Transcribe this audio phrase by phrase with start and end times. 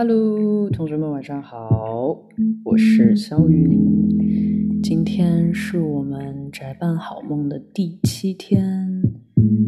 [0.00, 2.16] Hello，同学们晚上好，
[2.64, 3.68] 我是肖云。
[4.80, 9.02] 今天是我们宅办好梦的第七天，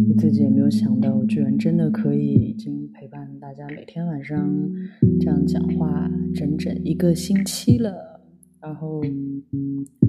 [0.08, 4.48] 我自己也没有想到，我居然真的可以已经陪伴大家每天晚上
[5.18, 8.20] 这样讲话整整一个星期了。
[8.62, 9.02] 然后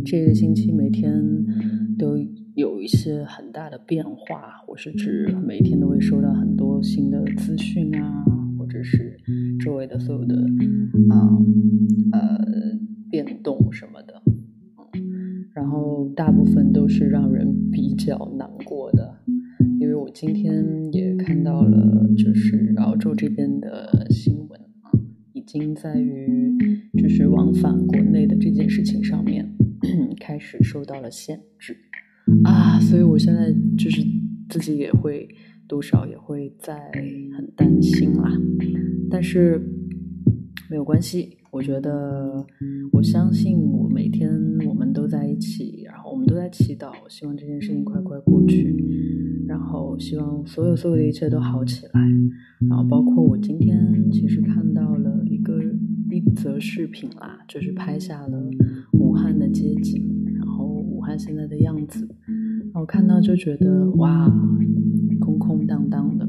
[0.06, 1.20] 这个星期每天
[1.98, 2.16] 都
[2.54, 8.24] 有一些很大的变化，我是指每天都会收到很多新的资讯啊。
[8.60, 9.18] 或者是
[9.62, 10.36] 周围的所有的
[11.10, 11.38] 啊
[12.12, 12.40] 呃
[13.10, 14.22] 变动什么的，
[14.94, 19.20] 嗯，然后大部分都是让人比较难过的，
[19.80, 24.90] 因为我今天也看到了，就是澳洲这边的新闻啊，
[25.34, 26.58] 已经在于
[26.98, 29.56] 就是往返国内的这件事情上面
[30.20, 31.78] 开始受到了限制。
[32.44, 34.02] 啊，所以我现在就是
[34.50, 35.28] 自己也会。
[35.68, 36.92] 多少也会在
[37.38, 38.30] 很担心啦，
[39.12, 39.62] 但是
[40.70, 41.38] 没有关系。
[41.52, 42.46] 我觉得，
[42.94, 44.32] 我相信我每天
[44.66, 48.74] 我们都在一起，然后我们都在祈祷，希望这件事情快快过去，
[49.50, 51.92] 然后希望所有所有的一切都好起来。
[52.70, 55.62] 然后包括我今天其实看到了一个
[56.10, 58.42] 一则视频啦，就是拍下了
[58.94, 60.02] 武汉的街景，
[60.38, 62.08] 然后武汉现在的样子，
[62.72, 64.32] 然后看到就觉得哇。
[65.20, 66.28] 空空荡荡的，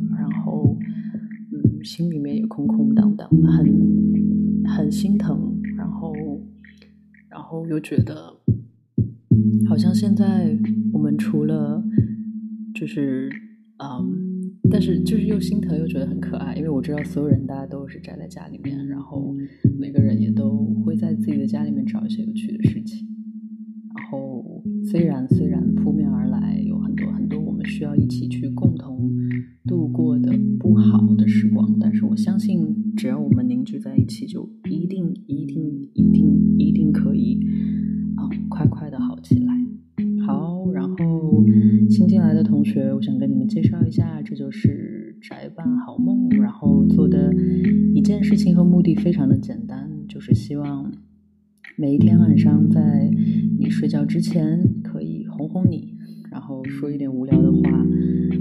[1.83, 6.12] 心里面也空空荡荡，很很心疼，然后，
[7.28, 8.34] 然后又觉得，
[9.69, 10.56] 好像现在
[10.93, 11.82] 我们除了，
[12.75, 13.31] 就是，
[13.78, 19.34] 嗯，但是就是又心疼又觉得很可爱，因为我知道所有人大家都是宅在家里面，然后
[19.78, 23.06] 每个人也都会在自己的家里面找一些有趣的事情，
[23.94, 28.75] 然后虽然虽然扑面而来有很多很多我们需要一起去共。
[28.76, 29.12] 同
[31.32, 37.41] 时光，但是我相信，只要我们凝聚在一起，就一定、一定、一定、一定可以
[38.16, 39.53] 啊，快快的好起来。
[40.26, 41.43] 好，然后
[41.88, 47.32] 新进来的同学，我想跟你们介绍一下，这就是宅伴好梦，然后做的
[47.94, 50.93] 一件事情和目的非常的简单，就是希望
[51.78, 53.10] 每一天晚上在
[53.59, 55.94] 你睡觉之前，可以哄哄你，
[56.31, 57.87] 然后说一点无聊的话。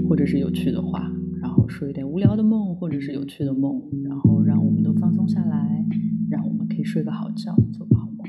[0.08, 1.10] 或者是有趣的话，
[1.40, 2.61] 然后说一点无聊的梦，
[3.04, 5.84] 是有趣的梦，然后让我们都放松下来，
[6.30, 8.24] 让我们可以睡个好觉，做个好梦。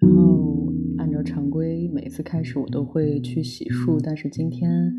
[0.00, 4.92] 然后按照常规，每次开始我都会去洗漱，但是今天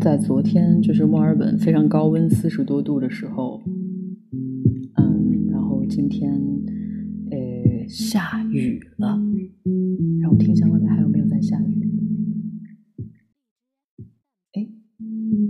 [0.00, 3.62] 在昨天就是墨尔本非常高温四十多度的时候，
[4.96, 6.32] 嗯，然后今天
[7.30, 9.20] 呃下雨了，
[10.22, 10.66] 让我听一下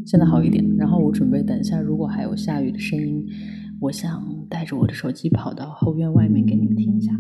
[0.07, 3.27] 现在好一点，然后我准备等一下，如果还有下雨的声音，
[3.81, 7.13] 我想带着我的手机跑到后院外面给你们听一下。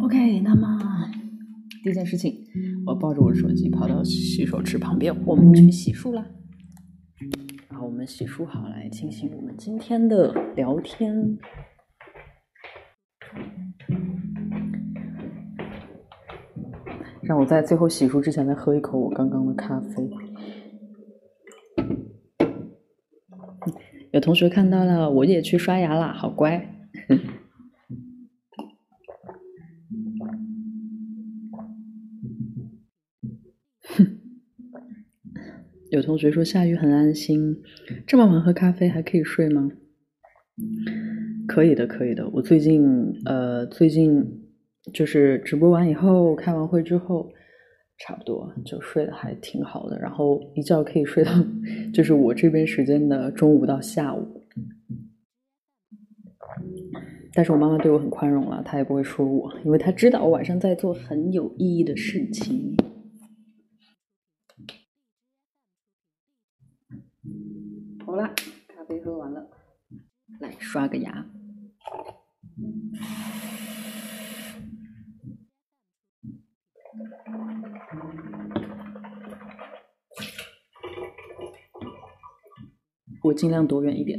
[0.00, 0.76] OK，那么
[1.84, 2.34] 第一件事情，
[2.84, 6.26] 我抱着我的手机跑到洗手池旁边，我们去洗漱啦。
[7.70, 11.38] 然后我们洗漱好来进行我们今天的聊天。
[17.22, 20.10] 让我在最后洗漱之前再喝一口我刚刚的咖啡。
[24.12, 26.74] 有同学看到了，我也去刷牙啦，好乖。
[35.90, 37.62] 有同学说下雨很安心，
[38.06, 39.70] 这么晚喝咖啡还可以睡吗？
[41.46, 42.28] 可以的，可以的。
[42.30, 44.42] 我最近呃，最近
[44.92, 47.30] 就是直播完以后，开完会之后。
[47.98, 51.32] 差不多就睡得还挺好的，然后一觉可以睡到，
[51.92, 54.44] 就是我这边时间的中午到下午。
[57.34, 62.76] 但是我妈妈对我很宽容了，她也不会说我，因为她知道我晚上在做很有意义的事情。
[68.04, 68.34] 好啦，
[68.68, 69.50] 咖啡喝完了，
[70.40, 71.26] 来刷个牙。
[83.22, 84.18] 我尽量躲远一点。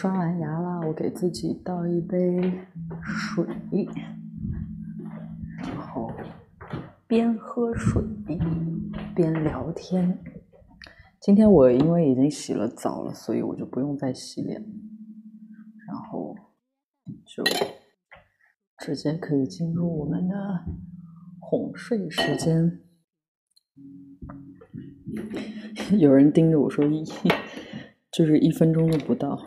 [0.00, 2.40] 刷完牙了，我给自己倒一杯
[3.02, 3.44] 水，
[5.58, 6.12] 然后
[7.08, 8.00] 边喝水
[9.12, 10.16] 边聊天。
[11.20, 14.64] 今天我因为已经洗了澡了，所以我就不用再洗脸，
[15.88, 16.36] 然后
[17.26, 17.42] 就
[18.78, 20.64] 直接可以进入我们的
[21.40, 22.78] 哄睡时间。
[25.98, 27.04] 有人盯着我说一。
[28.10, 29.38] 就是一分钟都不到，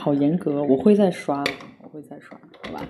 [0.00, 0.62] 好严格。
[0.62, 1.44] 我会再刷，
[1.82, 2.88] 我会再刷，好吧？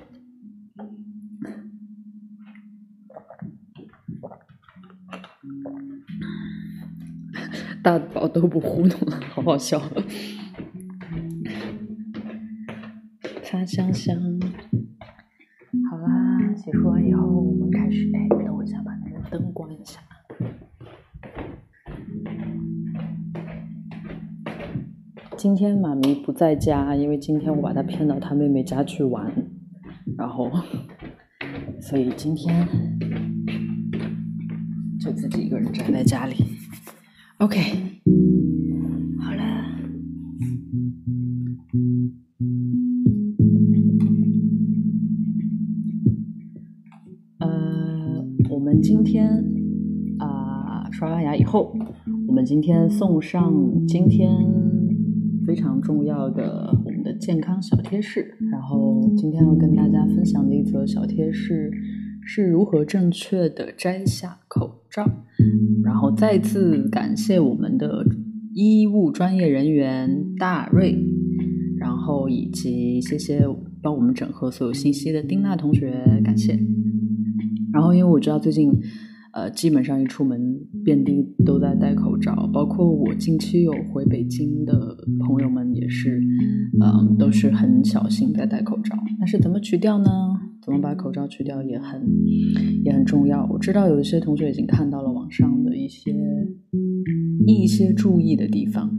[7.82, 9.82] 大宝都不糊弄了，好好笑。
[13.42, 14.39] 擦香香，
[25.40, 29.32] 今天妈咪不在家，因为今天我把她骗到她妹妹家去玩，
[30.19, 30.50] 然后，
[31.81, 32.69] 所以今天
[35.00, 36.34] 就自己一个人宅在家里。
[37.38, 37.58] OK，
[39.19, 39.42] 好了，
[47.38, 49.42] 呃，我们今天
[50.19, 51.75] 啊刷完牙以后，
[52.28, 53.50] 我们今天送上
[53.87, 54.59] 今天。
[55.50, 61.69] 非常重要的我们的健康小贴士，然后今天要跟大家分享的一则小贴士
[62.23, 65.05] 是如何正确的摘下口罩。
[65.82, 68.06] 然后再次感谢我们的
[68.55, 70.97] 医务专业人员大瑞，
[71.76, 73.44] 然后以及谢谢
[73.82, 75.91] 帮我们整合所有信息的丁娜同学，
[76.23, 76.56] 感谢。
[77.73, 78.70] 然后因为我知道最近。
[79.32, 80.41] 呃，基本上一出门，
[80.84, 86.20] 遍地都在戴口罩，包括我近期有回北京的朋友们也是，
[86.80, 88.96] 嗯，都是很小心在戴口罩。
[89.18, 90.10] 但是怎么取掉呢？
[90.62, 92.02] 怎么把口罩取掉也很
[92.84, 93.48] 也很重要。
[93.50, 96.14] 我知道有一些同学已经看到了网上的一些
[97.46, 98.90] 一些注意的地方，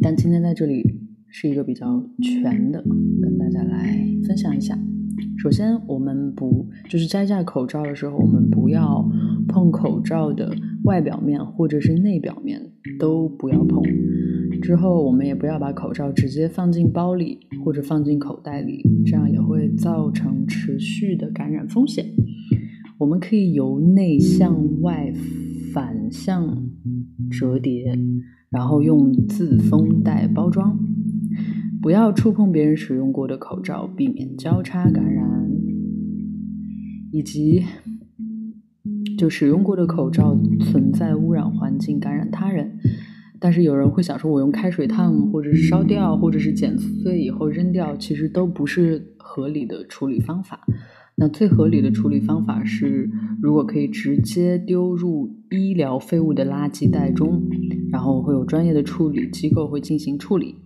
[0.00, 0.82] 但今天在这里
[1.28, 2.82] 是一个比较全的，
[3.20, 4.78] 跟大家来分享一下。
[5.36, 9.06] 首先，我们不就是摘下口罩的时候，我们不要
[9.48, 12.60] 碰口罩的外表面或者是内表面，
[12.98, 13.82] 都不要碰。
[14.60, 22.06] 之后，我们也不要把口罩直接放进包里或者放进口袋里，这样也会造成持续的感染风险。
[22.98, 25.12] 我们可以由内向外
[25.72, 26.68] 反向
[27.30, 27.98] 折叠，
[28.50, 30.78] 然后用自封袋包装。
[31.80, 35.50] 不要触碰别人使用过的口罩，避免交叉感染。
[37.10, 37.62] 以及，
[39.18, 42.78] 就使用过的口罩存在污染环境，感染他人。
[43.38, 50.60] 但是有人会想说，我用开水烫，或者是烧掉，或者是剪碎以后扔掉，其实都不是合理的处理方法。
[51.16, 53.10] 那最合理的处理方法是，
[53.42, 57.42] 如果可以直接丢入医疗废物的垃圾袋中，
[57.90, 60.56] 然后会有专业的处理机构会进行处理。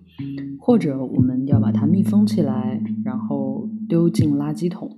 [0.59, 4.96] 或者我们要把它密封起来，然后丢进垃圾桶。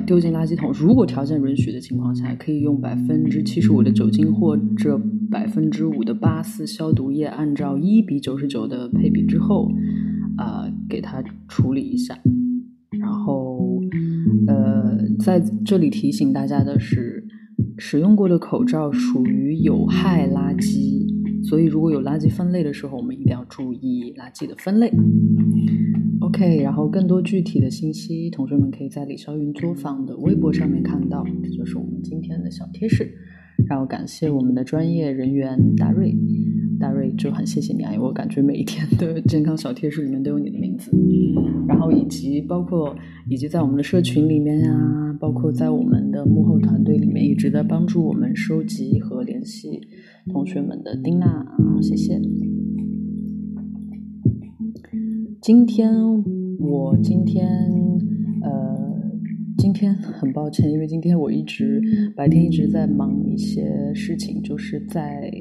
[0.00, 0.72] 丢进垃圾桶。
[0.72, 5.00] 如果条件允许的情况下，可以用百分之七十五的酒精或者
[5.30, 9.70] 百分之五的八四消毒液，按照一比九十九的配比之后，
[10.36, 12.18] 啊，给它处理一下。
[12.98, 13.80] 然后，
[14.46, 17.24] 呃，在这里提醒大家的是，
[17.78, 21.05] 使用过的口罩属于有害垃圾。
[21.48, 24.90] 所以，如果有垃圾分类的时候，我们一定要注意垃圾的分类。
[26.20, 31.24] OK，然后更多具体的信息，同学们可以在李霄云作坊的微博上面看到。
[31.42, 33.12] 这就是我们今天的小贴士。
[33.68, 36.14] 然后感谢我们的专业人员大瑞，
[36.78, 40.90] 大瑞就很谢谢你啊，我感觉每一天的健康小贴士里面都有你的名字。
[41.66, 42.94] 然后以及包括
[43.28, 49.80] 以及在我们的社群里面啊，包括在我们的幕后团队里面，一直在帮助我们收集和联系。
[50.32, 52.20] 同学们的丁娜啊，谢谢。
[55.40, 55.92] 今天
[56.58, 57.48] 我今天
[58.42, 58.85] 呃，
[59.58, 61.82] 今天很抱歉，因为今天我一直
[62.14, 65.32] 白天一直在忙一些事情，就是在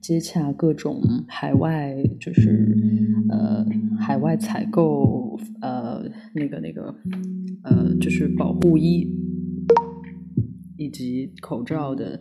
[0.00, 2.76] 接洽各种海外，就是
[3.28, 3.64] 呃
[3.98, 6.94] 海外采购呃那个那个
[7.62, 9.06] 呃就是保护衣。
[10.80, 12.16] 以及口罩的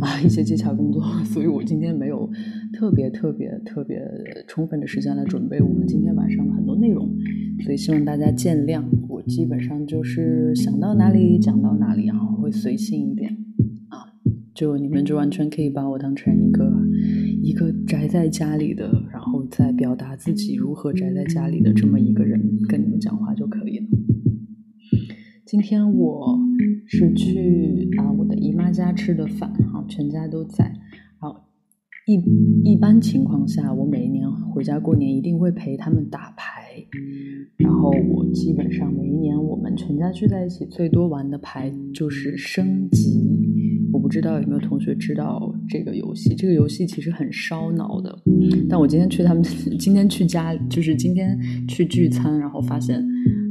[0.00, 2.26] 啊一些接洽工作， 所以我今天没有
[2.72, 4.00] 特别特别特别
[4.48, 7.14] 充分的时间来准备我们今天晚上的很多内容，
[7.62, 8.82] 所以希望大家见谅。
[9.30, 13.30] 基本上就是想到哪里讲到哪里，然后会随性一点
[13.88, 14.02] 啊，
[14.52, 16.68] 就你们就完全可以把我当成一个
[17.40, 23.86] 一个宅在家里的，然后再表达自己如何宅在家里的这么一个人跟你们讲话就可以了。
[25.46, 26.36] 今天我
[26.86, 30.74] 是去啊我的姨妈家吃的饭，哈，全家都在。
[32.10, 36.60] 一一般情况下，我每一年回家过年一定会陪他们打牌。
[37.56, 43.20] 然后我基本上每一年我们全家聚在一起，最多玩的牌就是升级。
[43.92, 46.34] 我不知道有没有同学知道这个游戏？
[46.34, 48.18] 这个游戏其实很烧脑的。
[48.68, 49.40] 但我今天去他们
[49.78, 51.38] 今天去家，就是今天
[51.68, 53.00] 去聚餐，然后发现。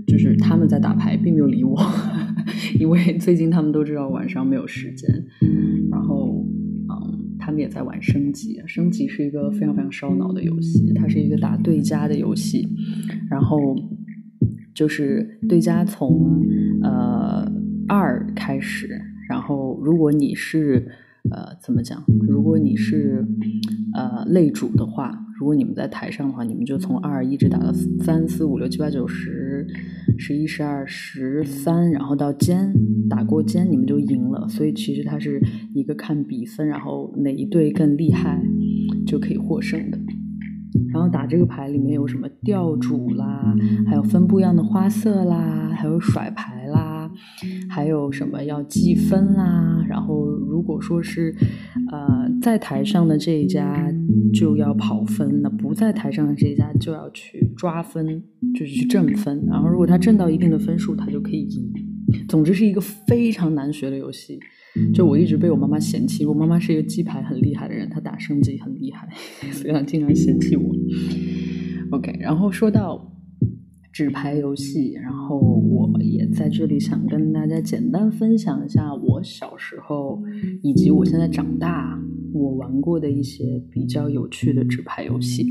[0.08, 1.80] 就是他们在打牌，并没有理我，
[2.80, 5.08] 因为最近他们都知道晚上没有时间。
[7.60, 8.62] 也在玩升级。
[8.66, 12.68] 升级是一个非常非常烧脑的游戏，它是一个打对家的游戏。
[13.30, 13.76] 然后
[14.74, 16.42] 就是对家从
[16.82, 17.46] 呃
[17.88, 20.88] 二开始，然后如果你是
[21.32, 22.04] 呃怎么讲？
[22.28, 23.26] 如果你是
[23.94, 25.26] 呃擂主的话。
[25.40, 29.66] 如果你们在台上的话，你们就从二一直打到三四五六七八九十
[30.18, 32.74] 十一十二十三，然后到尖
[33.10, 34.46] 打过尖，你们就赢了。
[34.50, 35.42] 所以其实它是
[35.74, 38.44] 一个看比分，然后哪一队更厉害
[39.08, 39.98] 就可以获胜的。
[40.92, 43.56] 然后打这个牌里面有什么吊主啦，
[43.88, 46.99] 还有分不一样的花色啦，还有甩牌啦，
[47.70, 49.86] 还有什么要计分啦。
[49.88, 51.36] 然后如果说是
[51.92, 53.92] 呃在台上的这一家。
[54.32, 58.24] 就要跑分，那不在台上的这一家就要去抓分，
[58.54, 59.44] 就是去挣分。
[59.48, 61.74] 然后如果他挣到一定的分数，他就可以赢。
[62.28, 64.40] 总之是一个非常难学的游戏。
[64.94, 69.10] 就我一直被我妈妈嫌弃，我妈妈是一个记牌很厉害的人，她打升级很厉害，
[69.52, 70.76] 所以她经常嫌弃我。
[71.90, 73.09] OK，然后说到
[74.00, 80.24] 纸牌游戏，然后我也在这里想跟大家简单分享一下我小时候
[80.64, 82.02] 以及我现在长大。
[82.32, 85.46] 我玩过的一些比较有趣的纸牌游戏，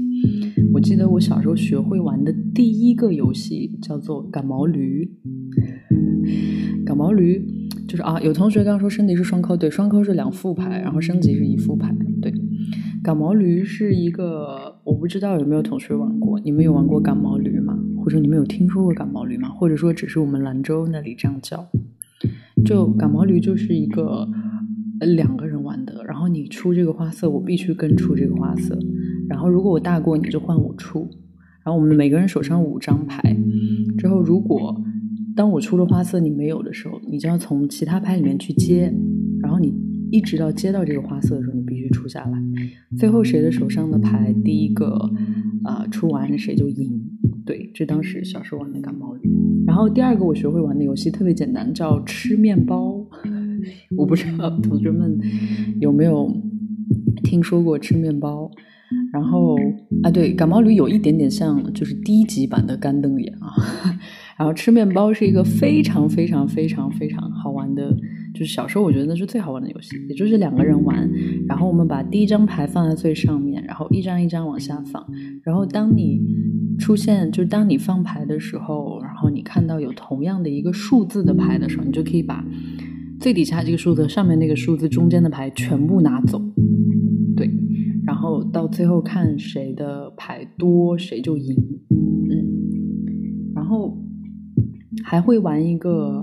[0.73, 5.07] 我记得我小时候学会玩的第一个游戏叫做赶毛驴。
[6.87, 7.45] 赶毛驴
[7.87, 11.95] 就是啊，有同学刚刚说升级是双扣，对，双扣是两副牌，然后升级是一副牌。
[12.23, 12.33] 对，
[13.03, 17.77] 赶毛驴是一个，我不知道有没有同学玩过，你们有玩过赶毛驴吗？
[18.09, 19.51] 或者你们有听说过赶毛驴吗？
[19.51, 21.69] 或者说只是我们兰州那里这样叫？
[22.65, 24.27] 就赶毛驴就是一个。
[25.01, 28.77] 两个人玩的，然后你出这个花色，我必须跟出这个花色。
[29.29, 31.09] 然后如果我大过你，就换我出。
[31.63, 33.37] 然后我们每个人手上五张牌。
[33.99, 34.83] 之后如果
[35.37, 38.93] 当我出了花色你没有的时候，你就要从其他牌里面去接。
[39.41, 39.73] 然后你
[40.11, 42.43] 一直到接到这个花色的时候，你必须出下来。
[42.97, 44.99] 最后谁的手上的牌第一个
[45.63, 47.08] 啊出完，谁就赢。
[47.49, 49.21] 对，这当时小时候玩的感冒语。
[49.67, 53.03] 然后第二个我学会玩的游戏特别简单，叫吃面包。
[53.97, 55.19] 我不知道同学们
[55.81, 56.31] 有没有
[57.25, 58.51] 听说过吃面包，
[59.15, 59.57] 然后
[60.03, 63.49] 啊，对，感冒驴有一点点像，就是低级版的干瞪眼啊。
[64.37, 67.97] 然后吃面包是一个非常非常非常非常好玩的，
[68.39, 71.11] 就是小时候我觉得那是最好玩的游戏，也就是两个人玩。
[71.49, 75.05] 然后我们把第一张牌放在最上面，然后一张一张往下放。
[75.43, 76.21] 然后当你
[76.79, 82.45] 出现，就是当你放牌的时候，然后你看到有同样的一个数字的牌的时候，你就可以把。
[83.21, 86.41] 最底下这个数字，上面那个数字中间的牌全部拿走，
[87.37, 87.51] 对，
[88.07, 91.57] 然后到最后看谁的牌多，谁就赢。
[91.91, 93.99] 嗯，然后
[95.03, 96.23] 还会玩一个，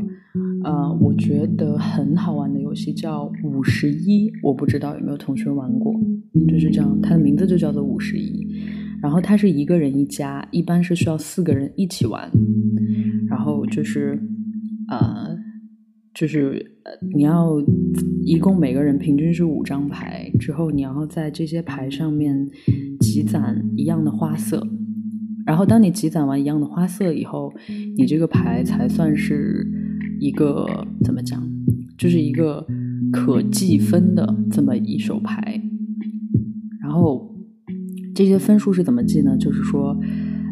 [0.65, 5.93] 呃，我觉得很好玩的游戏叫五十一，我不知道有没有同学玩过，
[6.49, 8.45] 就是这样，它的名字就叫做五十一。
[9.01, 12.29] 然后它是一个人一家，一般是需要四个人一起玩，
[13.29, 14.19] 然后就是
[14.89, 15.37] 呃。
[16.17, 17.61] 就是呃，你要
[18.23, 22.33] 一共每个人平均是五张牌，之后你要在这些牌上面
[23.01, 24.65] 积攒一样的花色，
[25.45, 27.51] 然后当你积攒完一样的花色以后，
[27.97, 29.67] 你这个牌才算是
[30.19, 30.65] 一个
[31.03, 31.41] 怎么讲，
[31.97, 32.65] 就是一个
[33.11, 35.61] 可计分的这么一手牌。
[36.81, 37.35] 然后
[38.13, 39.35] 这些分数是怎么计呢？
[39.37, 39.97] 就是说，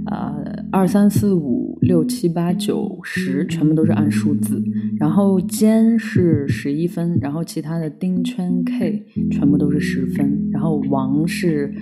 [0.07, 4.61] 呃，二三四五六七八九十全部都是按数字。
[4.97, 11.73] 然后尖是十一分，然后其他的丁圈 K 全部都是十分，然后王是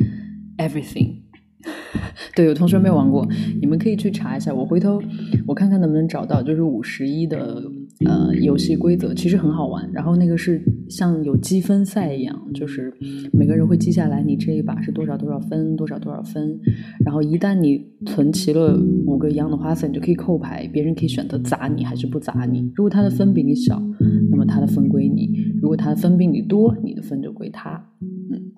[0.58, 1.22] everything。
[2.36, 3.28] 对，有同学没有玩过，
[3.60, 5.02] 你们可以去查一下，我回头
[5.48, 7.64] 我看看能不能找到，就是五十一的
[8.06, 9.90] 呃游戏规则，其实很好玩。
[9.94, 12.94] 然后那个是像有积分赛一样，就是
[13.34, 16.60] 每个人会记下来你这一把是多少多少分，多少多少分。
[17.06, 22.72] 然后一旦你存齐了五个一样的花色，你就可以扣牌，别人可以选择砸你还是不砸你。
[22.76, 23.82] 如果他的分比你小，
[24.30, 25.28] 那么他的分归你；
[25.62, 27.90] 如果他的分比你多，你的分就归他。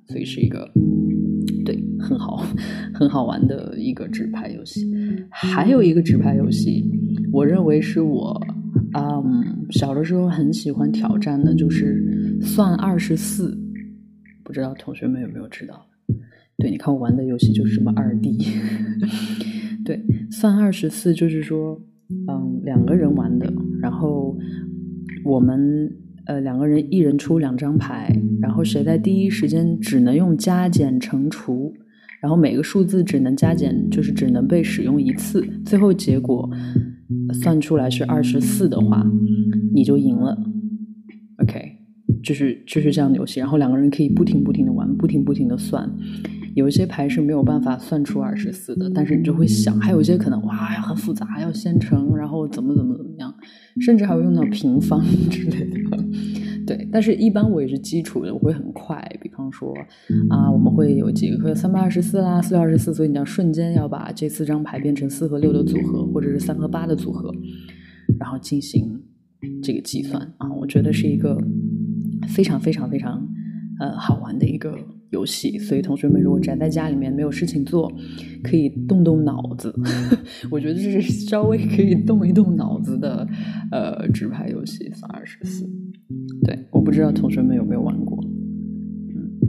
[0.07, 0.69] 所以是一个
[1.65, 2.45] 对很好
[2.93, 4.91] 很好玩的一个纸牌游戏。
[5.31, 6.83] 还有一个纸牌游戏，
[7.31, 8.39] 我认为是我。
[8.95, 13.57] 嗯，小的时候很喜欢挑战的，就是算二十四。
[14.43, 15.87] 不知道同学们有没有知道？
[16.57, 18.37] 对，你看我玩的游戏就是什么二 D。
[19.83, 21.81] 对，算二十四就是说，
[22.29, 24.37] 嗯，两个人玩的，然后
[25.25, 25.91] 我们
[26.25, 31.73] 呃两个人一人出两张牌，然后谁在第一时间只能用加减乘除，
[32.21, 36.49] 然后每个数字只能加减，就是只能被使用一次，最后结果。
[37.31, 39.05] 算出来是二十四的话，
[39.73, 40.35] 你就赢了。
[41.37, 41.59] OK，
[42.23, 43.39] 就是就是这样的游戏。
[43.39, 45.87] 然后两个人可以不停不停的玩，不停不停的算。
[46.55, 53.33] 有一些牌是没有办法算出二十四的，但是你就会想，还有一些可能哇很复杂，要先乘，然后怎么怎么怎么样，
[53.81, 55.79] 甚至还会用到平方之类的。
[56.65, 58.97] 对，但是一般我也是基础的，我会很快。
[59.21, 59.73] 比方说
[60.29, 67.33] 啊，我们会有几个三八二十四啦，四六二十四，所以你要瞬间要把这四张牌变成四和六的组合，或者是三和八的组合，
[68.17, 69.01] 然后进行
[69.61, 70.53] 这个计算啊。
[70.53, 71.37] 我觉得是一个
[72.29, 73.27] 非常非常非常
[73.81, 74.73] 呃好玩的一个
[75.13, 75.57] 游戏。
[75.59, 77.89] 所以同学们如果宅在家里面没有事情做，
[78.43, 79.73] 可以动动脑子。
[80.51, 83.25] 我觉得这是稍微可以动一动脑子的
[83.71, 85.65] 呃纸牌游戏，三二十四。
[86.43, 88.21] 对，我不知道同学们有没有玩过。
[89.09, 89.39] 嗯，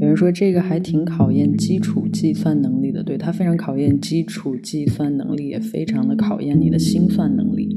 [0.00, 7.68] 有人说这个还挺考验基础计算能力的，对，它非常考验基础计算能力，也非常的考验你的心算能力。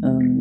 [0.00, 0.37] 嗯，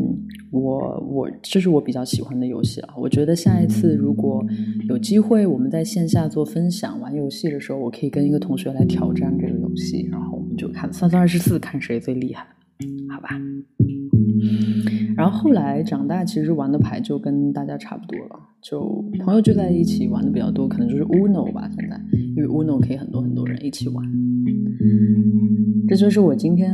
[0.51, 2.93] 我我这是我比较喜欢的游戏啊。
[2.97, 4.45] 我觉得下一次如果
[4.87, 12.45] 有机会，我们在线下做分享玩游戏的时候，我可以跟一个同学来挑战这个游戏，然后我们就看三三二十四，看谁最厉害，
[13.09, 13.29] 好吧？
[15.15, 21.67] 然后后来长大，其实玩的牌就跟大家差不多了，就朋友聚在一起玩的比较多，可能就是 Uno 吧。
[21.75, 21.99] 现在
[22.35, 24.05] 因为 Uno 可以很多很多人一起玩。
[25.87, 26.71] 这就是我今天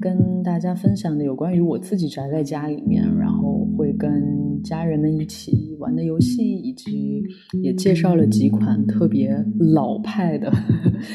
[0.00, 7.22] 跟大家分享的有关于我自己宅在家里面，然后会跟家人们一起玩的游戏，以及
[7.62, 10.50] 也介绍了几款特别老派的、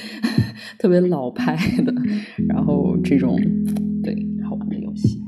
[0.77, 1.93] 特别老派的，
[2.47, 3.35] 然后这种
[4.03, 5.19] 对好玩的游戏。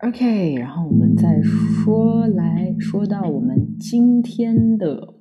[0.00, 5.14] OK，然后我们再说来说到我们今天的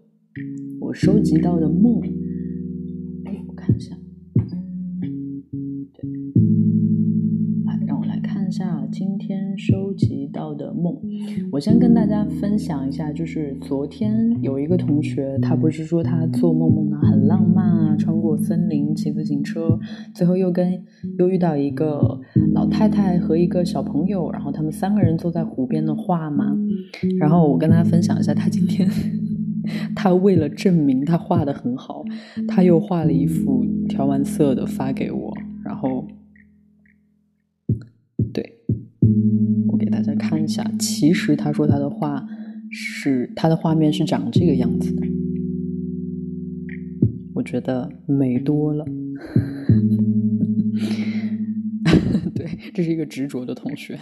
[0.82, 2.02] 我收集到的梦，
[3.24, 3.96] 哎，我看一下。
[8.54, 10.96] 下今天收集到的梦，
[11.52, 19.80] 我先跟大家分享一下，就是昨天有一个同学，他不是说他做梦梦到很浪漫啊，穿过森林骑自行车，
[20.13, 20.72] 最后又跟
[21.18, 22.00] 又遇到一个
[22.54, 26.56] 老太太和一个小朋友，然后他们三个人坐在湖边的画吗？
[27.18, 28.88] 然后我跟大家分享一下，他今天
[29.96, 32.04] 他为了证明他画的很好，
[32.48, 35.34] 他又画了一幅调完色的发给我，
[35.66, 36.06] 然后。
[39.67, 42.26] 我给大家看一下，其实他说他的画
[42.69, 45.02] 是他的画面是长这个样子的，
[47.34, 48.86] 我觉得美多了。
[52.36, 53.99] 对，这是一个执着的同学，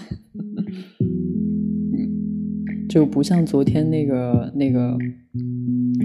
[0.99, 4.97] 嗯就不像昨天那个那个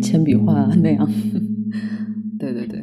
[0.02, 1.08] 铅笔画那样。
[2.38, 2.80] 对 对对，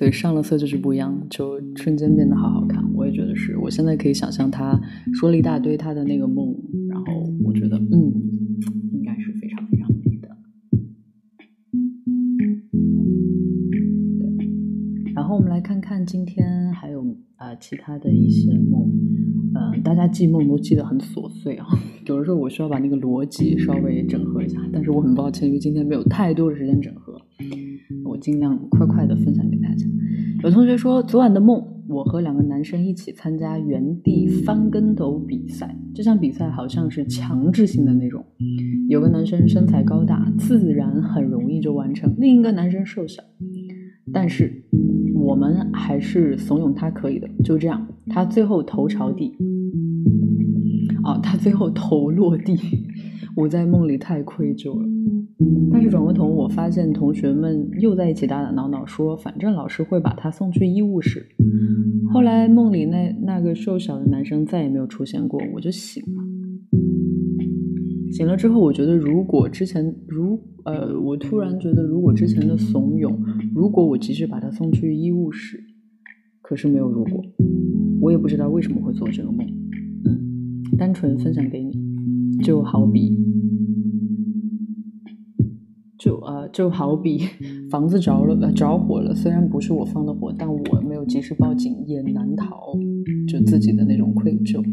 [0.00, 2.82] 所以上了色就是不一样，就瞬间变得好好看。
[2.94, 4.80] 我也觉得是，我现在可以想象他
[5.12, 6.56] 说了一大堆他的那个梦，
[6.88, 7.04] 然后
[7.44, 8.14] 我觉得，嗯，
[8.94, 10.28] 应该是非常非常美的。
[14.38, 17.04] 对，然后我们来看看今天还有
[17.36, 18.90] 啊其他的一些梦，
[19.54, 21.66] 嗯，大家记梦都记得很琐碎啊，
[22.06, 27.09] 有的时候我需要把那个逻辑稍微整合一下，但是我很抱歉，因为今天没有太多的时间整合，
[28.20, 29.86] 尽量快快的分享给大家。
[30.44, 31.60] 有同学说昨晚的梦。
[31.88, 38.24] 我和两个男生一起参加原地翻跟斗比赛，这项比赛好像是强制性的那种。
[38.88, 43.20] 有个男生身材高大，自然很容易就完成；另一个男生瘦小，
[44.12, 44.62] 但是
[45.16, 47.28] 我们还是怂恿他可以的。
[47.42, 49.34] 就这样，他最后头朝地，
[51.02, 52.54] 哦，他最后头落地。
[53.40, 54.86] 我在梦里太愧疚了。
[55.72, 61.26] 但是转过头，我发现同学们又在一起打打闹闹，说反正老师会把他送去医务室。
[62.12, 66.22] 后来梦里那那个瘦小的男生再也没有出现过，我就醒了。
[68.12, 73.16] 醒了之后，我觉得如果之前如呃，我突然觉得如果之前的怂恿，
[73.54, 75.62] 如果我及时把他送去医务室，
[76.42, 77.24] 可是没有如果，
[78.00, 79.46] 我也不知道为什么会做这个梦。
[80.04, 81.70] 嗯，单纯分享给你，
[82.42, 83.16] 就好比。
[85.98, 87.18] 就呃，就好比
[87.70, 89.14] 房子着了，着火了。
[89.14, 92.72] 虽然不是我放的火，但我没有及时报警，也难逃
[93.28, 94.64] 就自己的那种愧疚。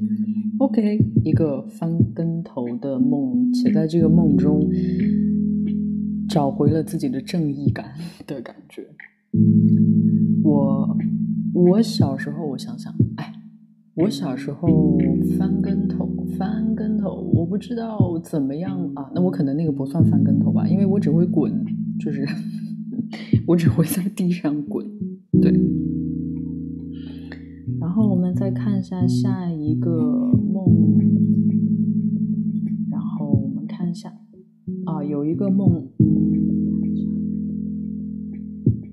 [0.60, 4.70] OK，一个翻跟头的梦，且在这个梦中
[6.30, 7.92] 找回了自己的正义感
[8.26, 8.88] 的感觉。
[10.46, 10.98] 我
[11.54, 13.27] 我小时候，我想想，哎。
[13.98, 14.96] 我小时候
[15.40, 16.08] 翻跟头，
[16.38, 19.10] 翻跟头，我不知道怎么样啊。
[19.16, 21.52] 那我可能那个不算翻跟头吧，因为我只会滚，
[22.00, 22.24] 就是
[23.48, 24.86] 我只会在地上滚。
[25.42, 25.52] 对。
[27.80, 31.00] 然后我们再看一下下一个梦，
[32.92, 34.14] 然后我们看一下
[34.86, 35.88] 啊，有一个梦，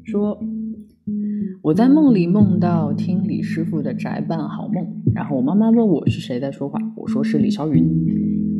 [0.02, 0.38] 说。
[1.64, 7.82] 我在梦里梦到听李师傅的宅办好梦，然后我妈妈问我是谁在说话，我说是李霄云。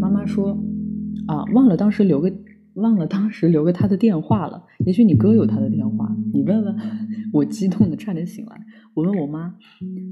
[0.00, 0.58] 妈妈说
[1.26, 2.32] 啊，忘了当时留个
[2.76, 6.74] 忘了当时留个他的电话了，也许你哥有他的电话，你问问。
[7.30, 8.56] 我激动的差点醒来，
[8.94, 9.54] 我问我妈，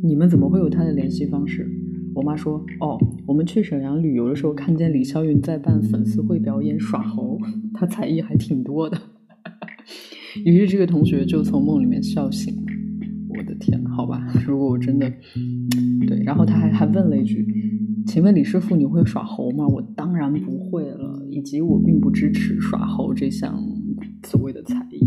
[0.03, 1.67] 你们怎么会有他的联系方式？
[2.15, 7.39] 我妈说，哦，我们去沈阳旅游的时候看见李霄云在办粉丝会表演耍猴，
[7.73, 8.99] 他才艺还挺多的。
[10.45, 12.72] 于是这个同学就从梦里面笑醒了。
[13.37, 15.11] 我的天，好吧，如果我真的
[16.07, 17.47] 对，然后他还还问了一句
[18.07, 23.59] ：“请问李师傅，你会耍猴吗？”我当然不会了，以及我并不支持耍猴这项
[24.25, 25.01] 所谓的才艺。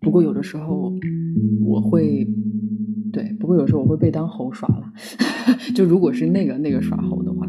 [0.00, 0.92] 不过有的时候
[1.62, 2.26] 我会，
[3.12, 4.92] 对，不过有时候我会被当猴耍了。
[5.74, 7.46] 就如果是那个那个耍猴的话，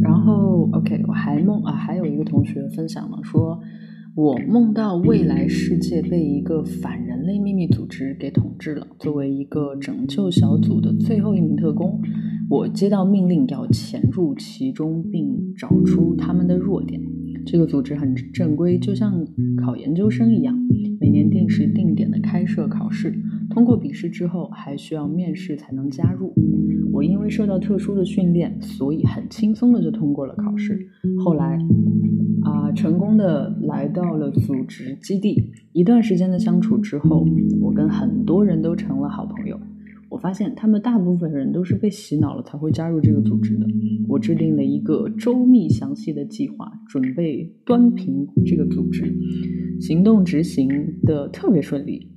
[0.00, 3.60] 然后 OK，我还梦啊，还有一个同学分享了说。
[4.16, 8.86] 我梦到未来世界被一个反人类秘密组织给统治了。
[8.96, 12.00] 作为一个拯救小组的最后一名特工，
[12.48, 17.00] 我接到命令要潜入其中并找出他们的弱点。
[17.46, 19.26] 这个组织很正规，就像
[19.62, 20.56] 考研究生一样，
[21.00, 23.14] 每年定时定点的开设考试，
[23.50, 26.34] 通过笔试之后还需要面试才能加入。
[26.92, 30.88] 我因为受到特殊的训练，所以很轻松的就通过了考试。
[31.24, 31.58] 后来。
[32.44, 35.50] 啊，成功的来到了组织基地。
[35.72, 37.26] 一段时间的相处之后，
[37.58, 39.58] 我跟很多人都成了好朋友。
[40.24, 43.66] 发现他们大部分人都是被洗脑了才会加入这个组织的。
[44.08, 49.04] 我制定了一个周密详细的计划，准备端平这个组织，
[49.82, 50.66] 行动执行
[51.02, 52.10] 的特别顺利。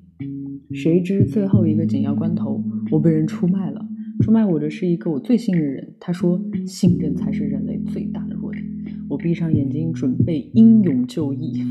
[0.73, 3.85] 谁知最后一个紧要关头，我被人出卖了。
[4.21, 8.63] 出卖我的是一个我最信任的人，他说信任才是人类最大的弱点。
[9.09, 11.61] 我闭上眼睛，准备英勇就义。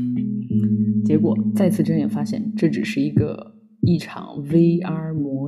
[1.03, 5.46] 结果再次睁眼，发现这只是一个一场 VR 模。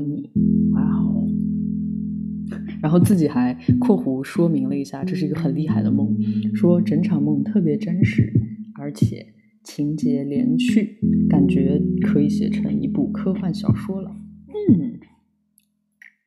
[2.82, 6.16] 然后自己还（括弧）说明了一下，这是一个很厉害的梦，
[6.54, 8.32] 说整场梦特别真实，
[8.76, 9.26] 而且
[9.64, 10.98] 情节连续，
[11.30, 14.12] 感觉可以写成一部科幻小说了。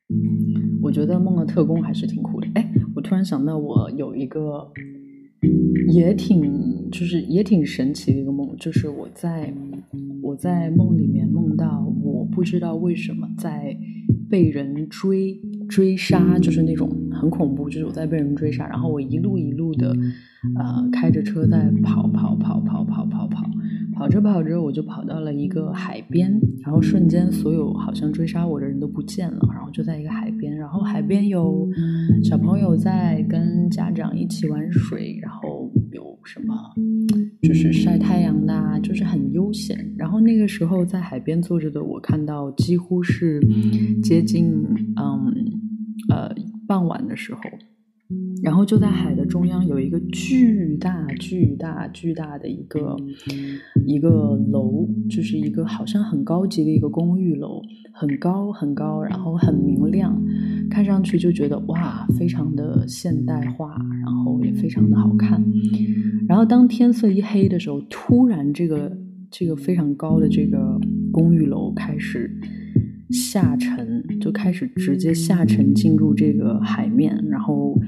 [0.09, 2.47] 嗯，我觉得梦的特工还是挺酷的。
[2.55, 4.71] 哎，我突然想到，我有一个。
[5.89, 9.53] 也挺，就是也挺神奇的一个梦，就是我在
[10.21, 13.77] 我在梦里面梦到，我不知道为什么在
[14.29, 15.37] 被人追
[15.73, 19.95] 追杀，就是那种很恐怖，就是我在被人追杀，然后我一路一路的，
[20.59, 23.43] 呃，开着车在跑跑跑跑跑跑跑。
[23.95, 26.31] 跑着跑着，我就跑到了一个海边，
[26.63, 31.69] 然后瞬间所有好像追杀我的人都不见了，然后就在一个海边，然后海边有
[32.23, 36.55] 小朋友在跟家长一起玩水，然后有什么
[37.43, 39.77] 就是晒太阳的，就是很悠闲。
[39.95, 43.39] 然后那个时候在海边坐着的我，看到几乎是
[44.01, 44.51] 接近
[44.97, 45.31] 嗯
[46.09, 46.33] 呃
[46.67, 47.41] 傍晚的时候。
[48.43, 52.95] 然后就在海的中央有一个巨大、巨大、巨大的一个
[53.87, 57.59] 一个楼，就是一个好像很高级的一个公寓楼，
[57.91, 60.21] 很高很高，然后很明亮，
[60.69, 65.43] 看上去就觉得哇，非常的现代化，然后也非常的好看。
[66.27, 68.95] 然后当天色一黑的时候，突然这个
[69.31, 70.79] 这个非常高的这个
[71.11, 72.29] 公寓楼开始
[73.13, 77.79] 下沉，就开始直接下沉进入这个海面，然后。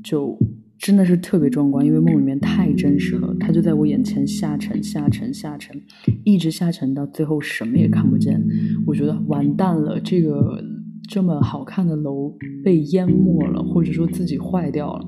[0.00, 0.38] 就
[0.78, 5.78] 真的是特别壮观，因为梦里面太真实了，它就在我眼前下沉、下沉、下沉，
[6.24, 8.42] 一直下沉到最后什么也看不见。
[8.86, 10.64] 我觉得完蛋了，这个
[11.08, 12.32] 这么好看的楼
[12.64, 15.04] 被淹没了，或者说自己坏掉了。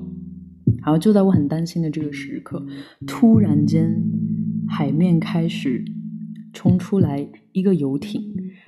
[0.83, 2.63] 然后就在我很担心的这个时刻，
[3.07, 4.03] 突然间
[4.67, 5.83] 海面开始
[6.53, 8.21] 冲出来一个游艇。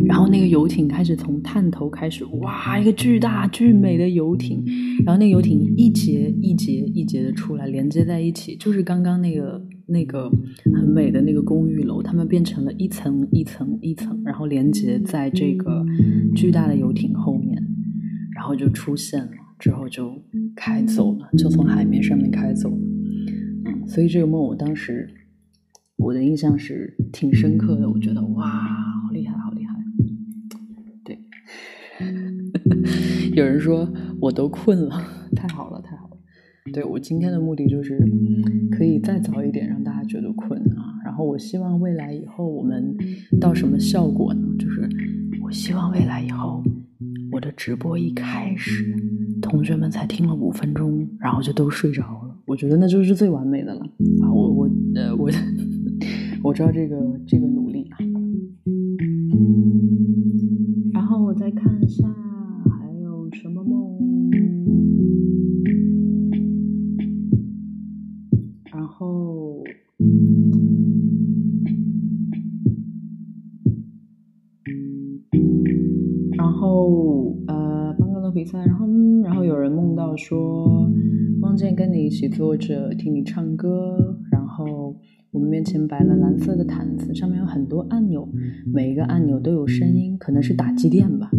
[0.05, 4.63] 然后那个游艇开始从探头开始，哇，一个巨大巨美的游艇。
[5.05, 10.29] 然后那个游艇一节一节一节的出来，连接在一起，就是刚刚那个那个
[10.75, 15.85] 很美的那个公寓楼，它们变成了一层一层一层，然后连接在这个
[16.35, 17.61] 巨大的游艇后面，
[18.35, 20.21] 然后就出现了，之后就
[20.55, 22.77] 开走了，就从海面上面开走了。
[23.65, 25.09] 嗯，所以这个梦我当时
[25.97, 29.72] 我的印象是挺深刻的，我觉得哇，好厉害，好厉害。
[33.35, 33.87] 有人说
[34.19, 35.01] 我都困了，
[35.35, 36.17] 太好了，太好了。
[36.71, 37.99] 对我今天的目的就是
[38.71, 40.95] 可以再早一点让大家觉得困啊。
[41.03, 42.95] 然后我希望未来以后我们
[43.39, 44.47] 到什么效果呢？
[44.57, 44.87] 就是
[45.41, 46.63] 我希望未来以后
[47.31, 48.95] 我的直播一开始，
[49.41, 52.37] 同学们才听了五分钟，然后就都睡着了。
[52.45, 53.81] 我觉得那就是最完美的了
[54.21, 54.31] 啊！
[54.33, 55.29] 我我呃我
[56.43, 56.95] 我知道这个
[57.27, 57.97] 这个努力啊。
[61.87, 62.07] 下
[62.69, 63.93] 还有什么梦？
[68.71, 69.63] 然后
[76.37, 80.89] 然后呃刚刚的比赛然后嗯然后有人梦到说
[81.39, 84.19] 梦见跟你一起坐着听你唱歌
[85.33, 88.29] 我们面前摆了蓝色的毯子，上面有很多按钮，
[88.71, 91.31] 每一个按钮都有声音，可能是打击垫吧。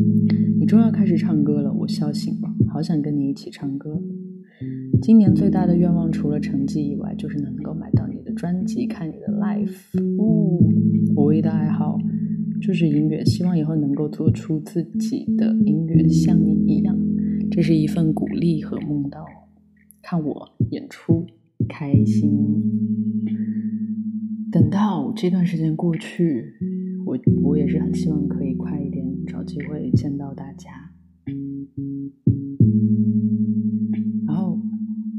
[0.58, 4.02] 你终于要开始唱歌了，我笑醒了，好想跟你一起唱歌。
[5.00, 10.00] 今年最大的愿望除了成绩以外，就是能够买到你的专辑，看你的 live。
[10.18, 10.58] 呜，
[11.14, 11.96] 我唯一的爱好
[12.60, 16.98] 就是音乐，希望以后能够做出自己的音乐，像你一样。
[17.48, 19.24] 这是一份鼓励和梦到
[20.02, 21.24] 看我演出
[21.68, 22.32] 开心。
[24.54, 26.54] 等到这段时间过去，
[27.04, 30.70] 我我也是很希望可以快一点找机会见到大家。
[34.24, 34.56] 然后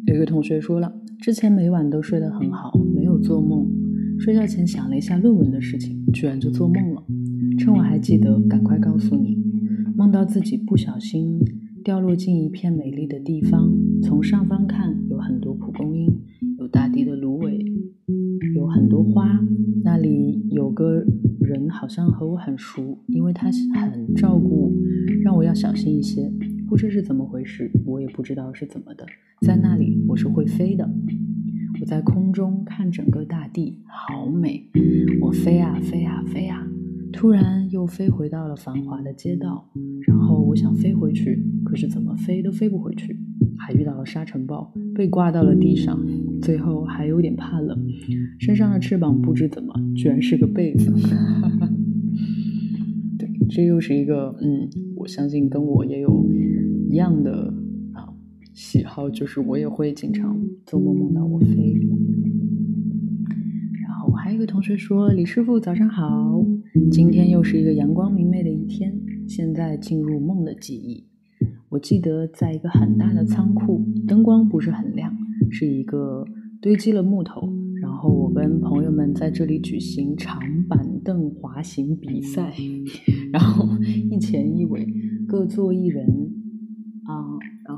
[0.07, 3.69] 有一个同学说了，之前每晚都睡得很好，没有做梦。
[4.17, 7.03] 睡觉前想了一下论文的事情，居然就做梦了。
[7.59, 9.37] 趁我还记得，赶快告诉你，
[9.97, 11.41] 梦到自己不小心。
[11.83, 13.69] 掉落进一片美丽的地方，
[14.01, 16.09] 从上方看有很多蒲公英，
[20.75, 21.03] 个
[21.39, 24.71] 人，好像和我很熟，因为他很照顾，
[25.23, 26.31] 让我要小心一些。
[26.67, 29.05] 不知是怎么回事，我也不知道是怎么的。
[29.41, 30.87] 在那里，我是会飞的。
[31.79, 34.69] 我在空中看整个大地，好美。
[35.21, 36.67] 我飞啊飞啊飞啊。
[37.15, 39.71] 突然又飞回到了繁华的街道，
[40.05, 43.17] 然后我想飞回去，可是怎么飞都飞不回去，
[43.57, 45.97] 还遇到了沙尘暴，被挂到了地上，
[46.41, 47.87] 最后还有点怕冷，
[48.37, 50.91] 身上的翅膀不知怎么居然是个被子。
[53.17, 56.29] 对，这又是一个嗯，我相信跟我也有
[56.89, 57.53] 一样的
[57.93, 58.11] 啊
[58.53, 61.79] 喜好，就是我也会经常做梦梦到我飞。
[64.25, 66.43] 还有一个同学说：“李师傅早上好。”
[66.89, 68.91] 今天又是一个阳光明媚的一天。
[69.27, 71.05] 现在进入梦的记忆。
[71.69, 75.15] 我记得在一个很大的仓库，灯光不是很亮，
[75.51, 76.25] 是一个
[76.59, 77.47] 堆积了木头。
[77.79, 82.51] 然后我跟朋友们在这里举行长板凳滑行比赛，
[83.31, 83.77] 然后
[84.09, 84.87] 一前一尾
[85.27, 86.24] 各坐一人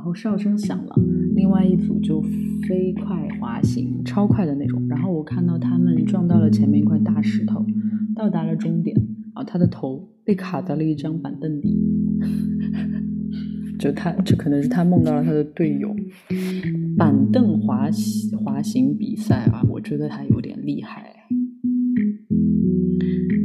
[0.08, 0.96] 后哨声响了，
[1.36, 2.22] 另外一组就
[2.66, 4.88] 飞快滑行，超快的那种。
[4.88, 7.66] 然后我看到他们撞到了前面一块大石头。
[8.16, 8.96] 到达了终点，
[9.34, 11.78] 啊，他的头被卡在了一张板凳里，
[13.78, 15.94] 就他，这可能是他梦到了他的队友。
[16.98, 17.90] 板凳滑
[18.46, 21.14] 滑行比赛啊，我觉得他有点厉害。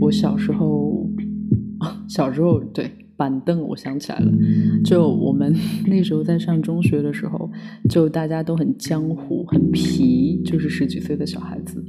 [0.01, 1.11] 我小时候，
[2.09, 2.88] 小时候对。
[3.23, 4.33] 板凳，我想起来了，
[4.85, 5.55] 就我们
[5.87, 7.49] 那时候在上中学的时候，
[7.89, 11.81] 就大家都很江湖、很皮，就是十几岁的小孩子，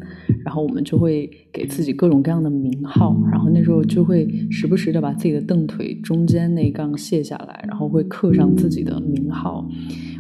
[0.45, 9.67] 然后我们就会给自己各种各样的名号，然后那时候就会时不时的把自己的凳腿中间那杠卸下来，然后会刻上自己的名号。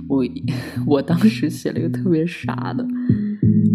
[0.09, 0.25] 我
[0.87, 2.83] 我当时写了一个特别傻的。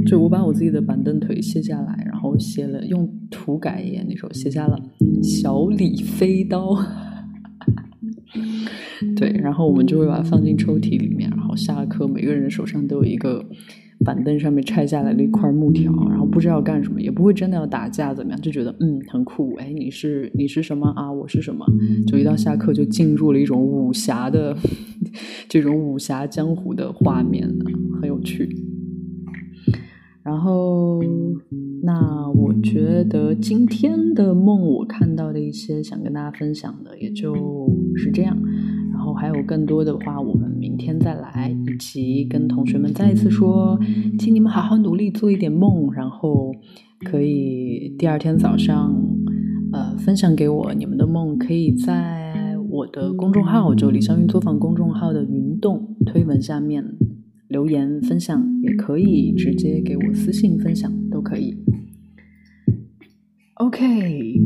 [0.07, 4.79] 就我把我自己的板凳腿卸下来，然后写了用涂改液，那时候写下了
[5.23, 6.75] “小李飞刀”。
[9.19, 13.45] 对，然后我们就会把它放进抽屉里面，然后下了课，每个人手上都有一个
[14.05, 19.55] 板凳，上面拆下来了一块木条，然后不知道干什么，也不会真的要打架怎么样，就觉得嗯很酷。
[19.57, 21.11] 哎，你是你是什么啊？
[21.11, 21.67] 我是什么？
[22.07, 24.57] 就一到下课就进入了一种武侠的
[25.49, 27.49] 这种武侠江湖的画面，
[28.01, 28.49] 很有趣。
[30.23, 31.03] 然后。
[31.81, 37.37] 那我觉得今天的梦，我看到的一些想跟大家分享的，也就
[37.95, 38.37] 是这样。
[39.09, 43.81] 然后还有更多的话，我们明天再来，以及跟同学们再一次说，
[44.19, 46.53] 请你们好好努力做一点梦，然后
[47.07, 48.95] 可以第二天早上，
[49.73, 56.85] 呃，分享给我你们的梦，可以在我的公众号，就李香云作坊公众号的云动推文下面
[57.49, 61.57] 留言分享，也可以直接给我私信分享，都可以。
[63.55, 64.39] OK，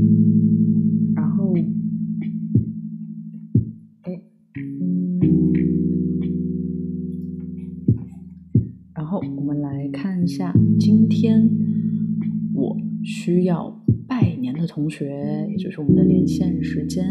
[9.52, 11.50] 们来看一下，今天
[12.54, 17.04] 我需要拜年的同学，也就是我们的连线时间。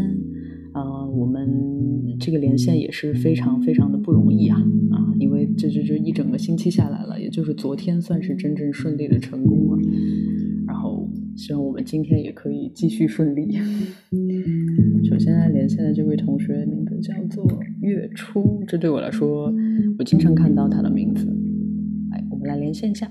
[0.74, 4.56] 呃，我们这个连线也是非常非常的不容易啊
[4.90, 9.78] 啊，因为这这这一整个星期下来了，也就是昨天算是真正顺利的成功了。
[10.66, 13.52] 然后希望我们今天也可以继续顺利。
[15.04, 17.46] 首先来连线的这位同学名字叫做
[17.82, 19.52] 月初，这对我来说，
[19.98, 21.28] 我经常看到他的名字。
[22.46, 23.10] 来连线一下。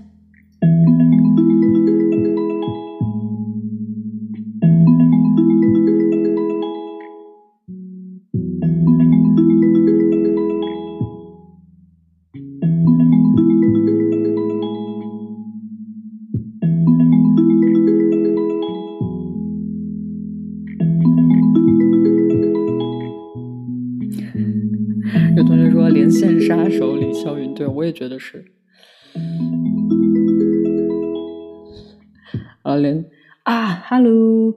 [25.35, 28.45] 有同学说连线杀手李霄云，对，我也觉得是。
[32.71, 33.05] 啊连
[33.43, 34.55] 啊，hello，hello，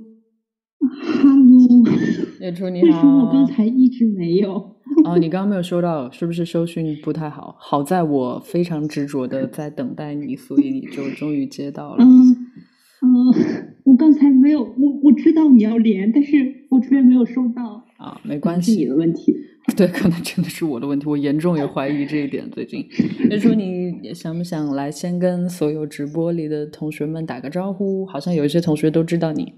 [2.40, 4.53] 叶初你好，为什么我刚才一直没有？
[5.05, 7.57] 哦，你刚刚没有收到，是不是收讯不太好？
[7.59, 12.05] 好在我非常执着的在等待你，所以你就终于接到了。
[12.05, 12.37] 嗯
[13.03, 13.27] 嗯，
[13.85, 17.85] 我刚才没有，我我知道你要连，但是我这边没有收到。
[17.98, 19.35] 啊，没关系，是你的问题。
[19.77, 22.48] 对，可能真的是我的问题，我严重也怀疑这一点。
[22.50, 22.87] 最近，
[23.31, 28.04] 就说你想不想来先跟所有直播里的同学们打个招呼？
[28.04, 29.54] 好像有一些同学都知道你。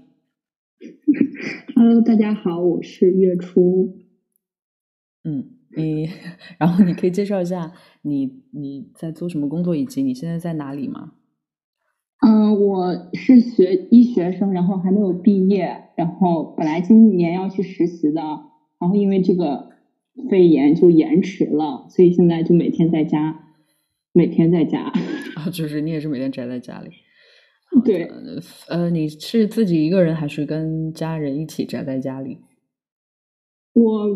[1.75, 3.97] Hello，大家好，我是月初。
[5.23, 6.07] 嗯，你，
[6.59, 11.13] 然后你可以介绍一下你你在做什么工作，以及你现在在哪里吗？
[12.25, 18.21] 嗯，我是学医学生，然后还没有毕业，然后本来今年要去实习的，
[18.79, 19.75] 然后因为这个。
[20.31, 23.46] 肺炎就延迟了，所以现在就每天在家，
[24.17, 24.81] 每天在家
[25.37, 26.89] 啊，就是你也是每天宅在家里。
[27.85, 28.09] 对，
[28.67, 32.39] 呃，你是自己一个人还是跟家人一起宅在家里？
[33.73, 34.07] 我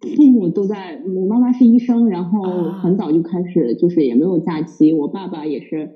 [0.00, 4.92] 父母都在，我妈妈是医生，然后很早就开始，就是也没有假期。
[4.92, 5.90] 我爸爸也是，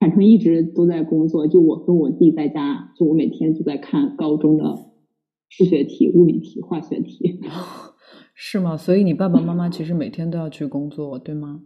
[0.00, 4.64] 反正一直都在工作，就我跟我弟在家，就我每天就在看高中的
[5.48, 7.38] 数学题、物理题、化学题。
[8.34, 8.76] 是吗？
[8.76, 11.60] 所以你爸爸妈妈其实每天都要去工作，对吗？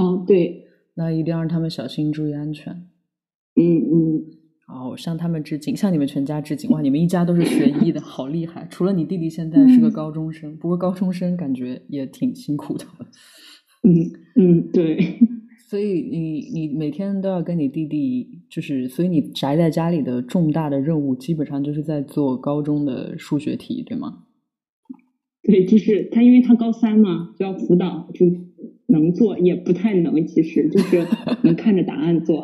[0.00, 0.64] 哦，对。
[0.94, 2.72] 那一定要让他们小心，注意安全。
[3.54, 4.22] 嗯嗯。
[4.66, 6.70] 好，向他们致敬，向你们全家致敬。
[6.70, 8.66] 哇，你们一家都是学医的，好厉害！
[8.70, 12.84] 除了你弟弟现在是个高中生，不过高中生感觉也挺辛苦的。
[13.82, 15.18] 嗯嗯，对。
[15.68, 24.24] 所以你你每天都要跟你弟弟，就是所以你宅在家里的重大的任务，基本上就是在做高中的数学题，对吗？
[25.42, 28.26] 对，就是他，因为他高三嘛，就要辅导，就
[28.90, 31.06] 能做，也不太能，其实就是
[31.42, 32.42] 能看着答案做。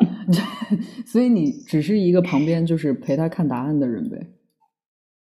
[1.05, 4.17] 所以你只是一个旁边就是陪他看答案的人呗。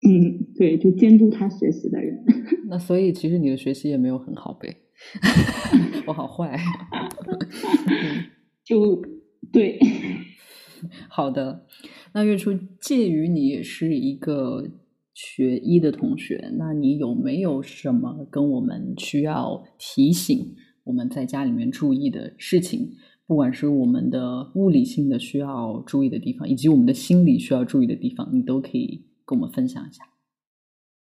[0.08, 2.24] 嗯，对，就监督他学习的人。
[2.70, 4.76] 那所以其实你的学习也没有很好呗。
[6.08, 6.58] 我好坏。
[8.64, 9.02] 就
[9.52, 9.78] 对。
[11.10, 11.66] 好的，
[12.14, 12.52] 那月初
[12.82, 14.72] 介于你也是一个。
[15.22, 20.56] 学医的同学，那你有没有什么跟我们需要提醒
[20.90, 22.90] 我们在家里面注意的事情？
[23.28, 30.04] 不管是我们的物理性的需要注意的地方，以及我们的心理需要注意的地方，你都可以跟我们分享一下。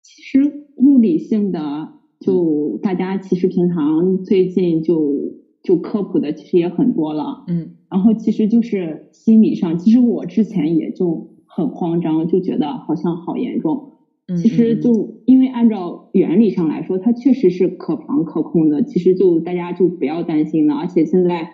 [0.02, 13.97] 其实物理性的，就大家其实平常最近就就科普的其实也很多了，嗯，然后其实就是心理上，其实我之前也就很慌张，就觉得好像好严重。
[14.36, 18.84] 其实就因为按照原理上来说，它确实是可防可控的。
[18.84, 20.76] 其实就大家就不要担心了。
[20.76, 21.50] 而且现在，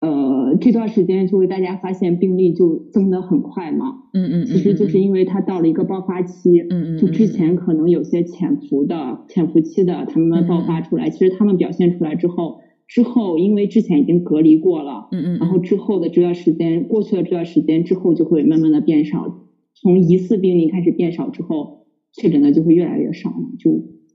[0.00, 4.04] 呃，这段时间就会大家发现病例就增得很快嘛。
[4.14, 4.46] 嗯嗯。
[4.46, 6.60] 其实就是因为它到了一个爆发期。
[6.60, 6.98] 嗯嗯。
[6.98, 15.08] 就之前可能有些潜伏的、潜伏期的，他们爆发出来，其实他们表现出来之后，之后因为之前已经隔离过了。
[15.12, 15.38] 嗯嗯。
[15.38, 19.42] 然后之后的这段时间过去了，这段时间之后就会慢慢的变少。
[19.74, 21.81] 从疑似病例开始变少之后。
[22.14, 23.72] 确诊的就会越来越少了，就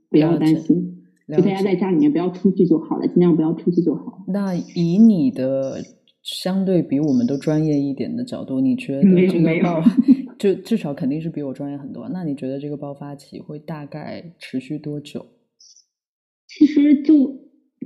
[0.08, 4.24] 不要担心，就大家在家里面不要出去就好了，尽量不要出去就好。
[4.28, 5.82] 那以你的
[6.22, 9.82] 相对比我们都专业一点的角度，你觉得这个爆
[10.38, 12.08] 就至少肯定是比我专业很多。
[12.08, 15.26] 那你觉得这个爆发期会大概持续多久？
[16.46, 17.34] 其实就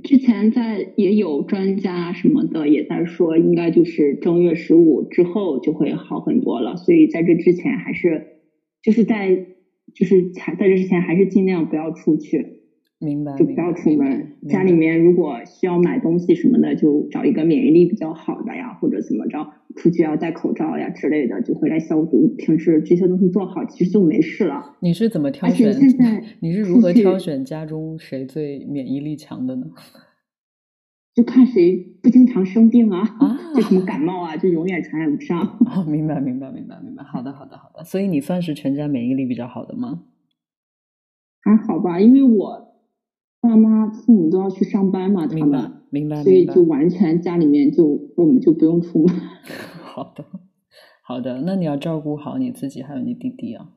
[0.03, 6.77] 之前在也有专家什么的也在说，应该就是正月十五之后就会好很多了。
[6.77, 8.27] 所以在这之前还是
[8.83, 9.47] 就是在。
[9.93, 12.61] 就是在在这之前，还是尽量不要出去，
[12.99, 13.35] 明白？
[13.37, 14.33] 就不要出门。
[14.49, 22.33] 家里面如果需要买东西什么的，就找一个免疫力比较好的呀，或者怎么着，出去要戴口罩呀之类的，就回来消毒。
[22.37, 24.77] 平时这些东西做好，其实就没事了。
[24.81, 25.73] 你是怎么挑选？
[25.73, 29.67] 现在你是如何挑选家中谁最免疫力强的呢？
[31.13, 33.01] 就看谁不经常生病啊，
[33.55, 35.39] 就什么感冒啊，就永远传染不上。
[35.65, 37.01] 哦， 明白，明白，明白，明白。
[37.03, 37.81] 好的，好的，好的。
[37.85, 40.03] 所以你算是全家免疫力比较好的吗？
[41.41, 42.75] 还好吧，因为我
[43.39, 49.15] 爸妈、父母都要去上班嘛，他们明白，所以就完全家里面就我们就不用出门。
[49.81, 50.25] 好的，
[51.01, 51.41] 好的。
[51.45, 53.69] 那你要照顾好你自己，还有你弟弟啊。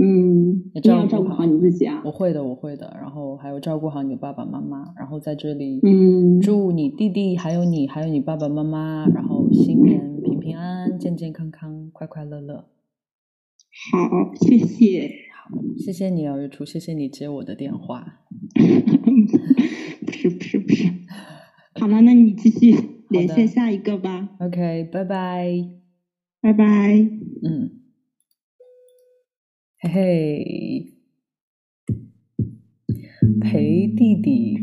[0.00, 2.00] 嗯，你要照顾好你自己啊！
[2.04, 2.96] 我会的，我会的。
[3.00, 4.92] 然后还有照顾好你的爸爸妈妈。
[4.96, 12.66] 然后在这里，嗯，祝你弟弟还有你还有你爸爸妈妈，然后新年平平安安、健健康康、快快乐乐。
[13.92, 15.10] 好，谢谢。
[15.42, 18.20] 好，谢谢你啊，月初，谢谢你接我的电话。
[20.06, 20.92] 不是不是不是。
[21.74, 22.76] 好了，那你继续
[23.08, 24.28] 连线下一个吧。
[24.38, 25.48] OK，拜拜。
[26.40, 26.94] 拜拜。
[27.42, 27.77] 嗯。
[29.80, 30.92] 嘿嘿，
[33.40, 34.58] 陪弟弟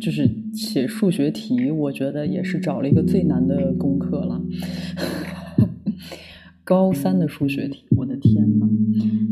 [0.00, 4.40] 就是写数学题，我觉得也是找了一个最难的功课了。
[6.62, 8.68] 高三的数学题，我的天呐，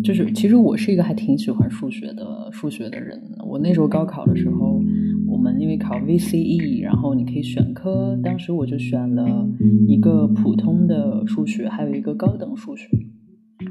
[0.02, 3.22] 就是其实我是一个还挺喜欢数学的数学的人。
[3.46, 4.82] 我那时候高考的时候，
[5.28, 9.48] 我们因为考 VCE，然后你可以选科，当时我就选了
[9.86, 12.88] 一个普通的数学，还有一个高等数学。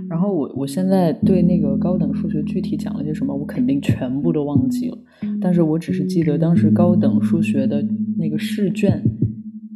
[0.10, 4.98] 然后我我现在对那个高等数学具体讲了些什么，我肯定全部都忘记了。
[5.40, 7.86] 但是我只是记得当时高等数学的
[8.18, 9.02] 那个试卷，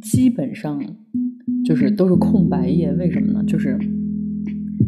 [0.02, 0.80] 基本上
[1.64, 2.92] 就是都是空白页。
[2.92, 3.42] 为什么呢？
[3.44, 3.78] 就是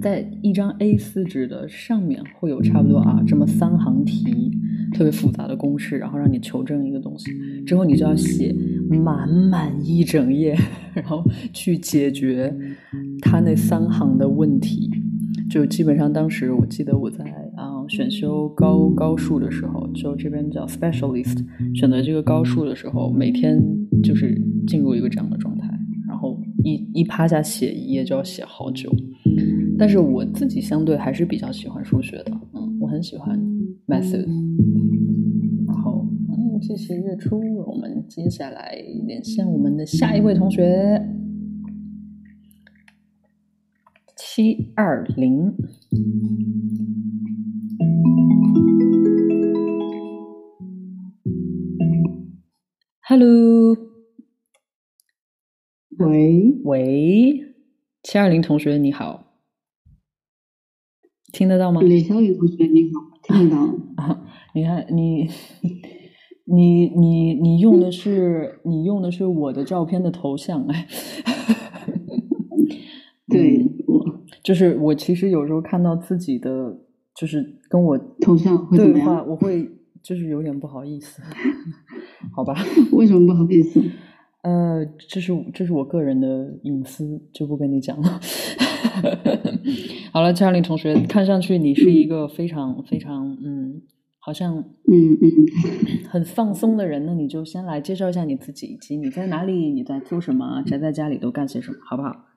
[0.01, 4.53] 在一张 A 四纸的上面会有差不多啊这么三行题，
[4.93, 7.33] 特别复杂的公式，然后让你求证一个东西，
[7.67, 8.55] 之后你就要写
[8.89, 10.57] 满满一整页，
[10.95, 12.55] 然后去解决
[13.21, 14.91] 他那三行的问题。
[15.51, 17.25] 就基本上，当时我记得我在
[17.57, 21.39] 啊选修高高数的时候，就这边叫 specialist，
[21.75, 23.59] 选择这个高数的时候，每天
[24.03, 25.69] 就是进入一个这样的状态，
[26.07, 28.93] 然后一一趴下写一页就要写好久。
[29.79, 33.39] 但是我自己相对还是比较喜欢数学的，嗯，我很喜欢
[33.87, 34.27] method。
[35.67, 38.77] 然后，嗯，谢谢月初，我们接下来
[39.07, 41.01] 连线我们的下一位同学。
[44.39, 45.53] 七二零
[53.01, 53.77] ，Hello，
[55.99, 57.57] 喂喂，
[58.05, 59.33] 七二零同学你好，
[61.33, 61.83] 听得到吗？
[61.83, 63.65] 李小雨同学你好，听得到
[64.01, 64.25] 啊？
[64.55, 65.29] 你看你
[66.45, 70.87] 你你你用的是你用的是我的照片的头像哎，
[73.27, 73.68] 对。
[74.49, 76.75] 就是我其实有时候看到自己的，
[77.15, 79.69] 就是跟我头像对话，我会
[80.03, 81.21] 就是有点不好意思，
[82.35, 82.55] 好吧？
[82.93, 83.79] 为什么不好意思？
[84.43, 88.19] 呃，这是这是我个人的隐私，就不跟你讲了。
[90.15, 93.83] 好了，张玲同学，看上去你是一个非常非常嗯，
[94.19, 95.29] 好像嗯嗯
[96.09, 102.28] 很放松的人，那你就先来介绍一下你自己，以及你在哪里，你在做什么，宅在家里都干些什么，好不好？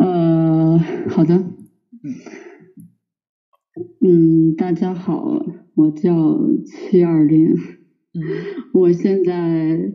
[0.00, 0.78] 呃，
[1.10, 1.34] 好的，
[4.00, 5.44] 嗯，大家好，
[5.74, 8.22] 我叫七二零，嗯，
[8.72, 9.92] 我现在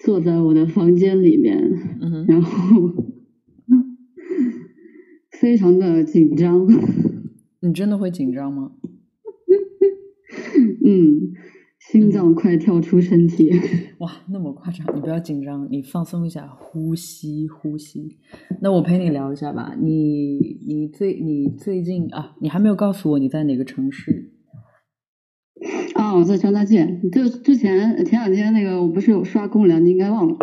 [0.00, 1.56] 坐在我的房间里面，
[2.00, 2.92] 嗯，然后
[5.30, 6.66] 非常的紧张，
[7.60, 8.72] 你真的会紧张吗？
[10.84, 11.32] 嗯，
[11.90, 13.50] 心脏快跳出身体。
[13.98, 14.86] 哇，那么夸张！
[14.96, 18.18] 你不要紧张，你放松一下，呼吸呼吸。
[18.62, 19.76] 那我陪你聊一下吧。
[19.80, 24.32] 你你最你最近啊，你还没有告诉我你在哪个城市？
[25.94, 27.00] 啊，我在张家界。
[27.12, 30.36] 就之前前两天那个，我不是有刷公粮，你应该忘了。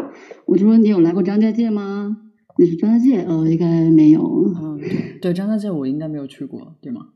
[0.46, 2.18] 我就说你有来过张家界吗？
[2.60, 3.22] 你是张家界？
[3.24, 4.22] 呃，应该没有。
[4.62, 4.80] 嗯，
[5.22, 7.08] 对，张家界我应该没有去过，对吗？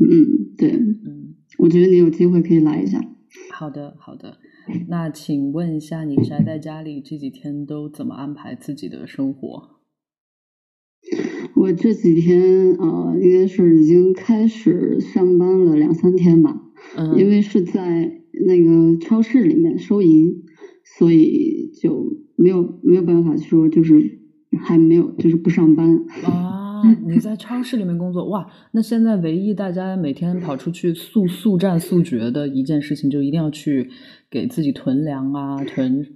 [0.00, 0.72] 嗯，对。
[0.72, 3.00] 嗯，我觉得你有机会可以来一下。
[3.52, 4.38] 好的，好的。
[4.88, 9.70] 那请问一下，你宅在家里这几天都怎么安排自己的生活？
[11.54, 16.62] 我这几天呃，应该是已经开始上班了两三天吧。
[16.96, 20.42] 嗯，因为是在那个超市里面收银，
[20.98, 24.20] 所以就没有没有办法说，就是
[24.58, 26.04] 还没有就是不上班。
[26.24, 26.65] 啊，
[27.06, 28.46] 你在超市里面工作哇？
[28.72, 33.88] 那现在唯一大家每天跑出去速速战速决的一件事情，就一定要去
[34.30, 36.06] 给自己囤粮啊，囤。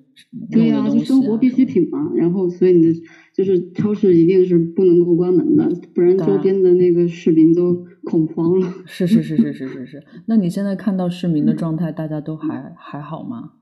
[0.51, 2.13] 对呀，就生活必需品嘛。
[2.15, 2.93] 然后，所以你的
[3.35, 8.71] 就是超市一定是不能够关门的，不然周边的那个市民都恐慌了。
[8.85, 10.05] 是是是是是是是。
[10.27, 13.53] 那你现在看到市民的状态，大家都还还好吗？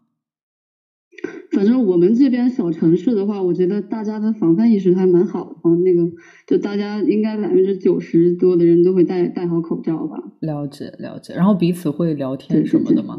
[1.58, 5.76] 反正我们这边小城市的话，我觉得大家的防范意识还蛮好的。
[5.82, 6.08] 那个，
[6.46, 10.22] 就大家应该百分之九十多的人都会戴戴好口罩吧？
[10.38, 11.34] 了解了解。
[11.34, 13.18] 然后彼此会聊天什么的吗？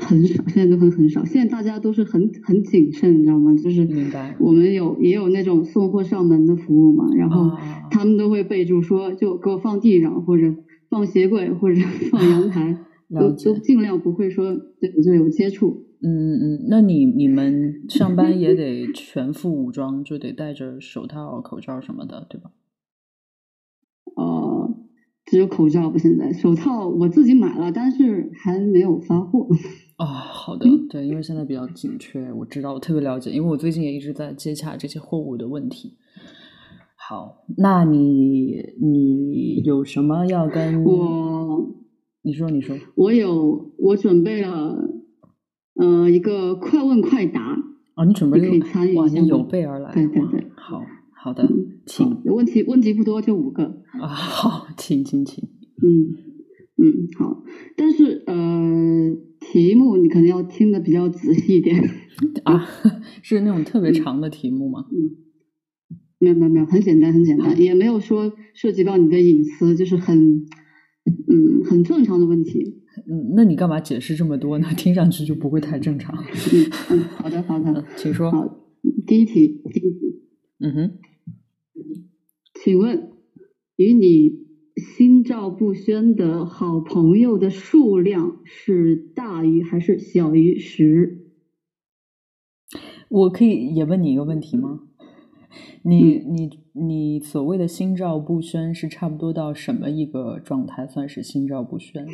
[0.00, 1.24] 很少，现在都很很少。
[1.24, 3.52] 现在大家都是很很谨慎，你知道吗？
[3.56, 4.36] 就是明白。
[4.38, 7.58] 我们有也有那种送货上门的服务嘛，然后
[7.90, 10.54] 他们都会备注说，就给我放地上，或者
[10.88, 11.80] 放鞋柜，或者
[12.12, 12.78] 放阳台，
[13.10, 15.85] 都都尽量不会说对就有接触。
[16.02, 22.52] 嗯嗯嗯，那你你们上班也得全副武装，就得戴着手套、口罩什么的，对吧？
[24.16, 24.74] 呃。
[25.28, 25.98] 只有口罩不？
[25.98, 29.48] 现在手套我自己买了，但是还没有发货。
[29.96, 35.96] 啊，好的，对，因为现在比较紧缺，我知道，我特别了解，因为我最近也一直在接洽这些货物的问题。
[36.94, 41.74] 好，那你你有什么要跟我？
[42.22, 44.78] 你说，你说，我有，我准备了，
[45.76, 47.56] 呃，一个快问快答。
[47.94, 50.84] 啊，你准备可以参与哇，你有备而来，对对对，好。
[51.12, 51.48] 好的，
[51.86, 52.22] 请。
[52.24, 54.06] 问题问题不多，就五个啊。
[54.06, 55.42] 好，请请请。
[55.82, 56.14] 嗯
[56.76, 57.42] 嗯，好。
[57.76, 61.82] 但是呃，题目你可能要听的比较仔细一点
[62.44, 62.64] 啊。
[63.22, 64.84] 是那种特别长的题目吗？
[64.92, 65.16] 嗯，
[66.20, 70.46] 没有没有没有，很简单很简单，也没有说涉及到你的隐私，就是很
[71.06, 72.82] 嗯很正常的问题。
[73.08, 74.68] 嗯，那你干嘛解释这么多呢？
[74.76, 76.14] 听上去就不会太正常。
[76.24, 78.30] 嗯嗯，好的好的，请说。
[78.30, 78.46] 好，
[79.06, 80.22] 第一题，第一题。
[80.60, 80.98] 嗯哼。
[82.54, 83.12] 请问，
[83.76, 84.46] 与你
[84.96, 91.26] 心照不宣的好朋友的数量是大于还是小于十？
[93.08, 94.80] 我可以也问你一个问题吗？
[95.82, 102.04] 你你你所谓的心照不宣是差不多到什么一个状态算是心照不宣？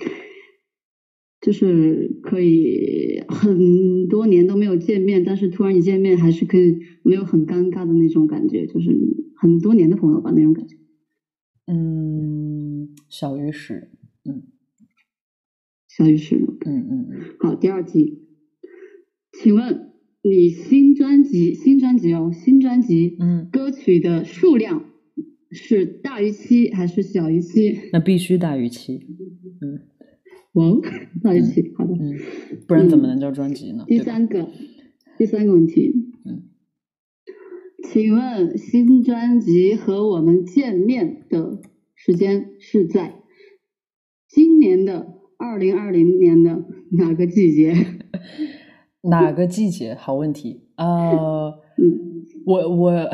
[1.42, 8.96] 就是可以很多年都没有见面，但是突然一见面还是可以没有很尴尬的那种感觉，就是
[9.34, 10.76] 很多年的朋友吧那种感觉。
[11.66, 13.90] 嗯，小于十，
[14.24, 14.44] 嗯，
[15.88, 17.20] 小于十，嗯嗯嗯。
[17.40, 18.22] 好，第二题，
[19.32, 19.90] 请问
[20.22, 24.84] 你新专辑新专辑哦新专辑嗯歌曲的数量
[25.50, 27.76] 是大于七还是小于七？
[27.92, 29.00] 那必须大于七，
[29.60, 29.88] 嗯。
[30.52, 30.80] 王
[31.22, 32.14] 在一起，好的，嗯，
[32.68, 33.84] 不然怎么能叫专辑呢？
[33.86, 34.48] 第三个，
[35.16, 35.92] 第三个问题，
[36.26, 36.42] 嗯，
[37.88, 41.60] 请问新专辑和我们见面的
[41.94, 43.22] 时间是在
[44.28, 46.66] 今年的二零二零年的
[46.98, 47.74] 哪个季节？
[49.08, 49.94] 哪个季节？
[49.94, 51.48] 好问题啊！
[51.78, 53.10] 嗯，我我，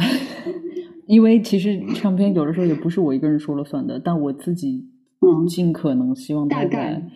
[1.06, 4.88] 因为其实唱片有的时候也不是我一个人说了算的，但我自己。
[5.20, 5.46] 嗯。
[5.46, 7.10] 尽可能希望大概。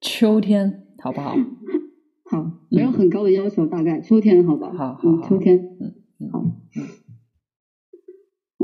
[0.00, 1.36] 秋天，好不好？
[2.30, 4.00] 好，没有很高的要求，大概。
[4.00, 4.72] 秋天，好吧？
[4.72, 6.44] 好好，秋天，嗯嗯，好，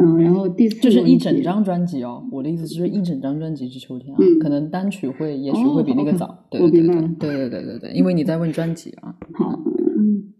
[0.00, 9.14] 嗯，然后第四就是一整张专辑哦，我的意思是一整张专辑是秋天啊，可能单曲会也许会比那个早，对对对对对对对对，因为你在问专辑啊。
[9.34, 9.58] 好，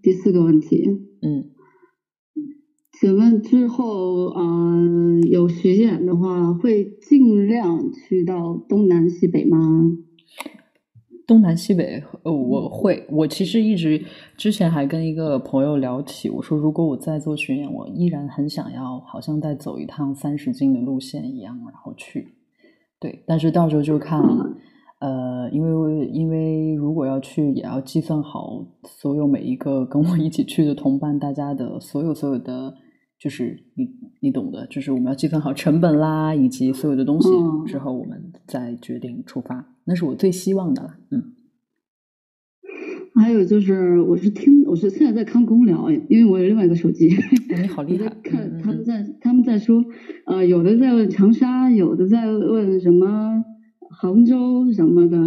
[0.03, 0.85] 第四个问题，
[1.23, 1.51] 嗯。
[3.01, 9.57] 请问之后，呃，有巡演的话，会尽量去到东南西北吗？
[11.25, 14.05] 东南西北，呃，我会，我其实一直
[14.37, 22.35] 之前还跟一个朋友聊起，我说如果我再做巡演，我依然很想要，好像再走一趟三十斤的路线一样，然后去。
[22.99, 24.21] 对，但是到时候就看，
[24.99, 32.75] 呃，因为因为如果要去，也要计算好所有每一个跟我一起去的同伴，大家的所有所有的，
[33.19, 33.89] 就是你
[34.21, 37.29] 你懂的，就是我们要计算好成本啦，以及所有的东西
[37.67, 39.75] 之后，我们再决定出发。
[39.85, 41.35] 那是我最希望的了，嗯。
[43.15, 47.09] 还有就是，我是听，我是现在在看公聊，因为我有另外一个手机。
[47.49, 48.09] 你好 厉害！
[48.23, 49.85] 看他们在他们在说，
[50.27, 53.43] 呃，有的在问长沙，有的在问什么
[53.91, 55.19] 杭州什么的。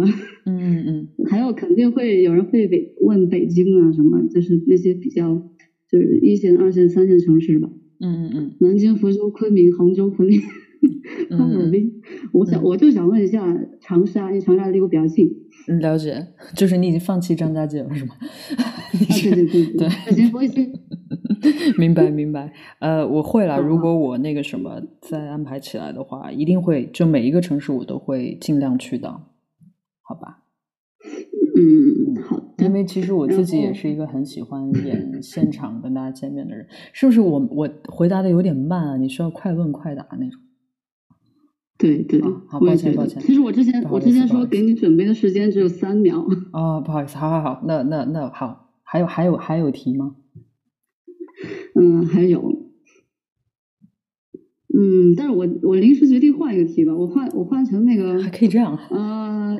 [0.46, 1.08] 嗯嗯嗯。
[1.28, 5.34] 还有肯定会有人会北问北京啊什么，就是那些比较
[5.90, 7.68] 就是一线、二线、三线城市吧。
[8.02, 8.54] 嗯嗯嗯。
[8.60, 10.40] 南京、福州、昆明、杭州、 昆明。
[11.30, 13.46] 哈尔滨，我想我就想问一下
[13.80, 15.30] 长沙，因为长沙离我比较近。
[15.68, 16.26] 嗯，了解，
[16.56, 18.14] 就是你已经放弃张家界了，是吗？
[19.22, 19.88] 对对对
[20.48, 20.72] 对，
[21.78, 22.52] 明白明白。
[22.80, 23.60] 呃，我会了。
[23.60, 29.08] 如果我那个什么再安排起来的话，一定会，就每一个城市我都会尽量去的，
[30.02, 30.41] 好吧？
[31.62, 32.54] 嗯，好。
[32.58, 37.20] 因为其实我自己也是一个很喜欢演现场跟大家见面的人，是不是？
[37.20, 40.40] 我我回答的有点慢啊，你需要快问快答那种。
[41.78, 43.20] 对对，好，抱歉抱歉。
[43.22, 46.24] 其实我之前我之前说给你准备的时间只有三秒。
[46.52, 50.16] 哦，不好意思，好好好，那那那好，还有还有还有题吗？
[51.74, 52.70] 嗯，还有。
[54.74, 58.78] 嗯，但是我我临时决定换一个题吧，我换我换成那个还可以这样。
[58.90, 59.58] 呃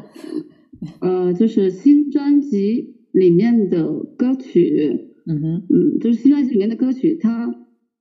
[1.01, 5.11] 呃，就是新专辑里面的歌曲。
[5.26, 7.47] 嗯哼，嗯，就是新专辑里面的歌曲，它，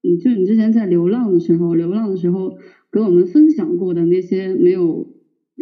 [0.04, 2.58] 嗯，就你之前在流浪的时候，流浪的时候。
[2.94, 5.16] 给我们分享过的那些没有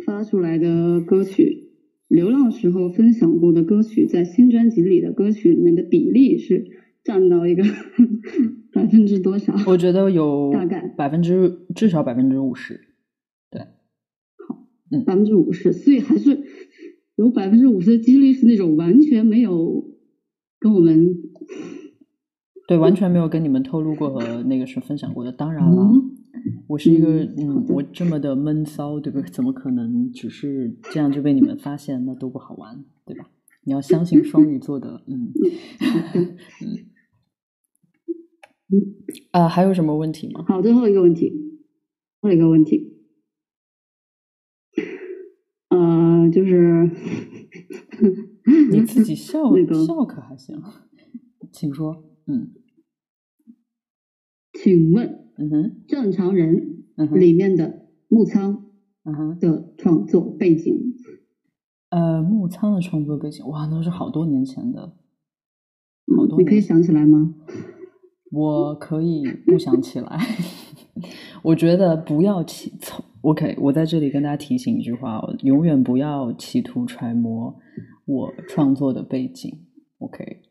[0.04, 1.70] 发出来的歌曲，
[2.08, 6.66] 流浪时候分享过的歌曲，在新专辑里的歌曲里面的比例是
[7.04, 7.64] 占到一个
[8.74, 9.54] 百分之多少？
[9.68, 12.82] 我觉得有大概百分之至少百分之五十。
[13.52, 13.62] 对，
[14.48, 16.36] 好，嗯，百分之五十，所以还是
[17.20, 19.84] 有百分之五十的几率是那种完全没有
[20.58, 21.18] 跟我们
[22.66, 25.32] 对完全没有跟你们透露过和那个是分享过的。
[25.34, 25.92] 当然了。
[26.68, 29.22] 我是一个嗯，我这么的闷骚，对吧？
[29.34, 32.06] 怎么可能只是这样就被你们发现？
[32.06, 33.30] 那多不好玩，对吧？
[33.66, 35.34] 你要相信双鱼座的，嗯
[36.16, 36.38] 嗯
[38.72, 38.96] 嗯
[39.32, 40.46] 啊，还有什么问题吗？
[40.48, 41.30] 好，最后一个问题，
[42.22, 42.99] 最后一个问题，
[46.30, 46.90] 呃，就是
[48.72, 49.44] 你自己 笑
[49.86, 50.62] 笑可还行，
[51.52, 52.52] 请说，嗯，
[54.54, 55.26] 请问。
[55.42, 58.66] 嗯哼，正常人里面的木仓
[59.06, 60.94] 嗯哼的创作背景，
[61.92, 64.98] 呃，木仓的创作背景，哇，那是好多年前的，
[66.14, 67.36] 好多，你可以想起来吗？
[68.32, 70.20] 我可以不想起来。
[71.44, 77.60] 我觉得不要起从，OK，我在这里跟大家提醒一句话：永远不要企图揣摩
[78.06, 79.52] 我创作的背景。
[80.00, 80.42] OK，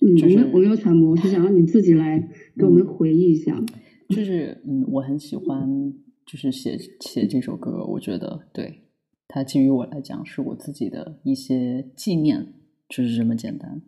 [0.00, 2.18] 嗯，我没有揣摩，我是想让你自己来
[2.56, 3.60] 给我们回忆一下。
[4.08, 5.92] 就是嗯，我很喜欢，
[6.24, 7.84] 就是写写这首歌。
[7.86, 8.82] 我觉得，对
[9.28, 12.54] 它，基于我来讲，是我自己的一些纪念，
[12.88, 13.82] 就是这么简单。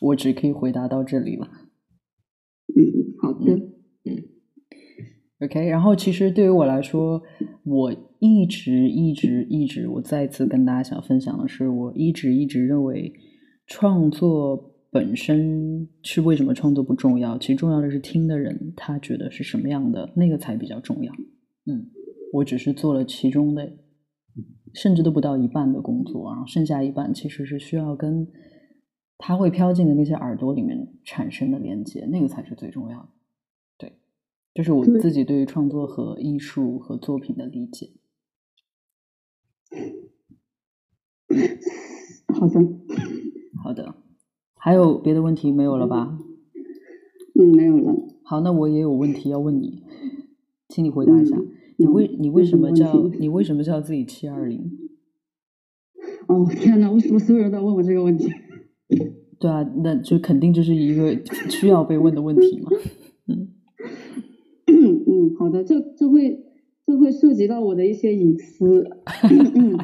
[0.00, 1.48] 我只可以回答到这里了。
[2.74, 3.52] 嗯，好的。
[4.04, 4.37] 嗯
[5.40, 5.66] ，OK。
[5.68, 7.22] 然后，其实对于我来说，
[7.64, 13.12] 我一直一直一直，我再次跟大家想分享的是，我一直一直认为
[13.66, 14.74] 创作。
[14.90, 17.36] 本身是为什么创作不重要？
[17.36, 21.12] 其实重要的是听的人他觉得是什么样的，那个才比较重要。
[21.66, 21.90] 嗯，
[22.32, 23.70] 我只是做了其中的，
[24.72, 28.26] 甚至都不到一半的工作，然后剩下一半其实是需要跟
[29.18, 33.08] 他会飘进的那些耳朵里面产生的连接，那个才是最重要的。
[34.58, 37.92] 对，就是我自己对于创作和艺术和作品的理解。
[42.34, 42.60] 好的，
[43.62, 43.94] 好的。
[44.56, 46.18] 还有别的问题没有了吧？
[47.38, 47.94] 嗯，没有了。
[48.24, 49.84] 好，那我也有问题要问你，
[50.68, 51.40] 请你回答一下，
[51.76, 54.76] 你为你为什么叫你为什么叫自己七二零？
[56.26, 58.28] 哦天哪，为什么所有人都问我这个问题？
[59.38, 61.16] 对啊，那就肯定就是一个
[61.48, 62.68] 需要被问的问题嘛。
[64.80, 66.44] 嗯嗯，好的，这这会
[66.86, 68.88] 这会涉及到我的一些隐私。
[69.54, 69.76] 嗯。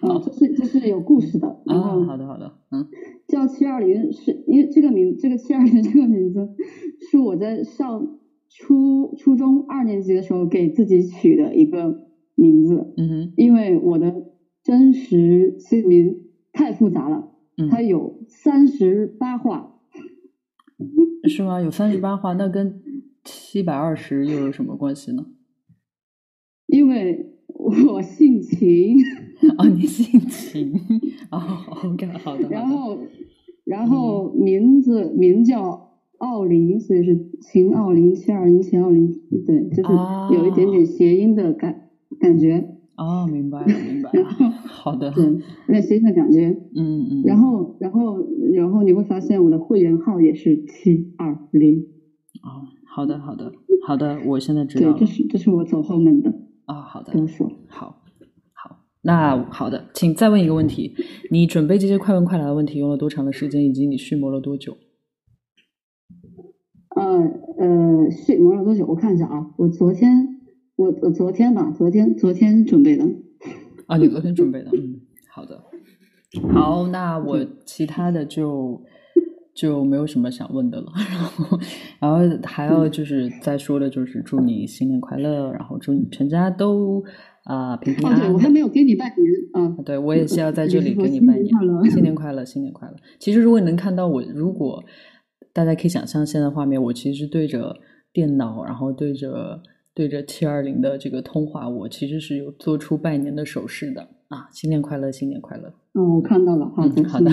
[0.00, 1.48] 啊，这是这是有故事的。
[1.64, 2.86] 啊，好的好的，嗯，
[3.26, 6.50] 叫七二零是因为这个名，这个七二零这个名字
[7.10, 8.18] 是我在上
[8.50, 12.92] 初初中二年级的时候给自己取的一个名字。
[12.98, 14.26] 嗯哼，因为我的
[14.62, 19.78] 真实姓名太复杂了，嗯它有三十八画，
[21.24, 21.60] 是吗？
[21.62, 22.82] 有三十八画，那跟
[23.24, 25.26] 七百二十又有什么关系呢？
[26.66, 27.34] 因为
[27.84, 28.96] 我姓秦，
[29.58, 30.72] 哦，你姓秦，
[31.30, 31.40] 哦
[31.84, 32.98] ，OK，好的，然后，
[33.64, 39.12] 然后名字名叫奥林，所以是秦奥林，七二零秦奥林，
[39.46, 39.92] 对，就是
[40.34, 41.90] 有一点点谐音的感
[42.20, 42.76] 感觉。
[42.96, 44.24] 哦，明白了，明白了。
[44.68, 46.50] 好的，对，有点新的感觉。
[46.76, 47.22] 嗯嗯。
[47.24, 48.18] 然后，然后，
[48.52, 51.86] 然后你会发现我的会员号也是七二零。
[52.42, 53.52] 哦，好的，好的，
[53.86, 54.92] 好的，我现在知道了。
[54.94, 56.32] 对，这是这是我走后门的。
[56.66, 57.12] 啊，好的。
[57.68, 58.02] 好，
[58.52, 60.94] 好，那好的，请再问一个问题：
[61.30, 64.76] 你准备这些快问快答的问题用了多长的时间，以及你蓄谋了多久？
[66.96, 67.04] 呃
[67.58, 68.86] 呃，蓄谋了多久？
[68.86, 70.36] 我看一下啊，我昨天。
[70.76, 73.04] 我我昨天吧，昨天昨天准备的。
[73.86, 75.62] 啊，你昨天准备的，嗯，好的，
[76.54, 78.82] 好，那我其他的就
[79.60, 80.86] 就没有什么想问的了。
[80.96, 81.58] 然后，
[82.00, 87.04] 然后还要就是再说的，就是祝你新年快乐，然后祝你全家都
[87.44, 88.20] 啊平平安安。
[88.22, 89.18] 对我还没有给你拜年
[89.52, 92.96] 啊，对我也是要在这里给你拜年，新年快乐，新年快乐。
[93.18, 94.82] 其实如果你能看到我，如果
[95.52, 97.76] 大家可以想象现在画面，我其实对着
[98.12, 99.60] 电脑，然后对着。
[99.92, 104.48] 对着七二零的这个通话，我其实是有做出拜年的手势的啊！
[104.52, 105.74] 新年快乐，新年快乐！
[105.94, 107.30] 嗯，我看到了，好的，好的，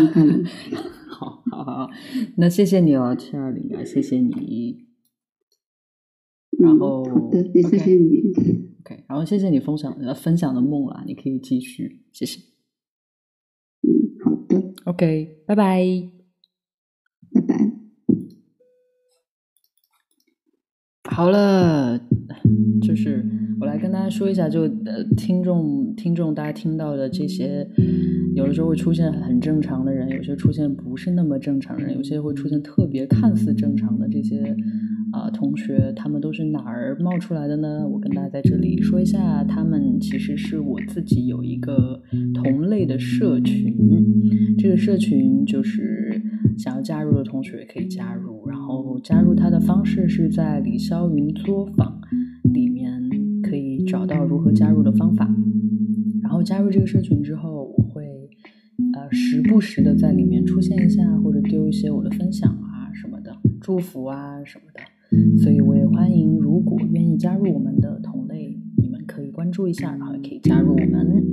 [1.08, 1.90] 好好好，
[2.38, 4.88] 那谢谢你哦，七二零啊，谢谢你。
[6.58, 8.34] 然后，好的，也谢谢你。
[8.80, 12.42] OK，然后谢谢你分享呃分享的梦啦，你可以继续，谢谢。
[13.84, 15.86] 嗯，好的，OK，拜拜，
[17.32, 17.72] 拜拜。
[21.04, 22.07] 好了。
[22.82, 23.26] 就是
[23.60, 27.68] 我来跟大家说一下，就呃，听众听众，大家听到的这些，
[28.36, 34.56] 有的时候会出现很正常的人，有些出现不是那么正常人，有些会出现特别看似正常的这些
[35.12, 37.88] 啊同学，他们都是哪儿冒出来的呢？
[37.88, 42.02] 我跟大家在这里说一下，他们其实是我自己有一个
[42.34, 43.76] 同类的社群，
[44.58, 46.22] 这个社群就是
[46.58, 51.97] 想要加入的同学可以加入，然后加入他的方式是在李霄云作坊。
[53.88, 55.34] 找到如何加入的方法，
[56.22, 58.06] 然后加入这个社群之后，我会
[58.94, 64.82] 呃时不时的在里面出现一下，或者丢一些我的分享啊什么的，祝福啊什么的，
[65.42, 71.24] 所以我也欢迎如果愿意加入我们的同类，你们可以关注一下，然后也可以加入我们。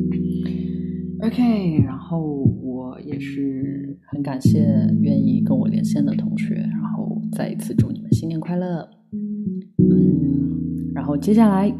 [1.21, 4.61] OK，然后我也是很感谢
[5.01, 8.89] 愿意跟我连线的同学，然后再一次祝你们新年快乐。
[9.13, 9.61] 嗯
[10.95, 11.75] 然后接下来，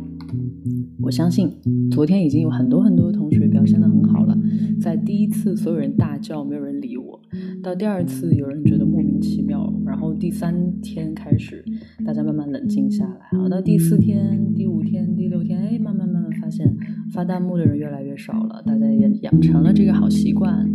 [1.03, 1.51] 我相信
[1.91, 4.37] 昨天已经有很多很多同学表现的很好了。
[4.81, 7.21] 在第一次所有人大叫，没有人理我；
[7.63, 11.65] 到第二次有人觉得莫名其妙；然后第三天开始，
[12.05, 16.75] 大家慢慢冷静下来；然后到第四天、第五天、第六天，哎，慢慢慢慢发现
[17.13, 20.69] 发弹幕的人越来越少了，大家也养成了这个好习惯，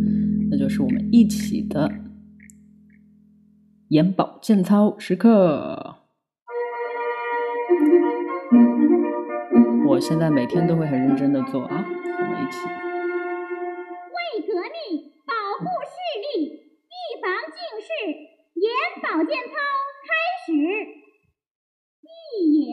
[0.49, 1.91] 那就是我们一起的
[3.89, 5.95] 眼保健操时刻。
[9.89, 12.59] 我现在每天都会很认真的做啊，我们一起。
[14.13, 17.89] 为革命，保护视力，预防近视，
[18.53, 18.69] 眼
[19.01, 19.55] 保健操
[20.05, 20.13] 开
[20.45, 20.53] 始。
[22.03, 22.07] 闭
[22.53, 22.69] 眼。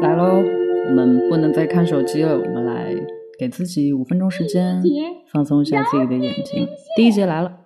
[0.00, 0.42] 来喽，
[0.88, 2.92] 我们不能再看手机了，我们来
[3.38, 4.82] 给自己五分钟时间。
[5.36, 6.66] 放松一下自己的眼睛。
[6.96, 7.65] 第一节来了。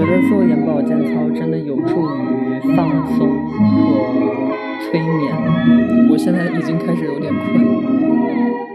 [0.00, 2.88] 觉得做眼保健操真的有助于放
[3.18, 3.60] 松和
[4.90, 5.30] 催眠，
[6.10, 8.69] 我现在已经开始有点困。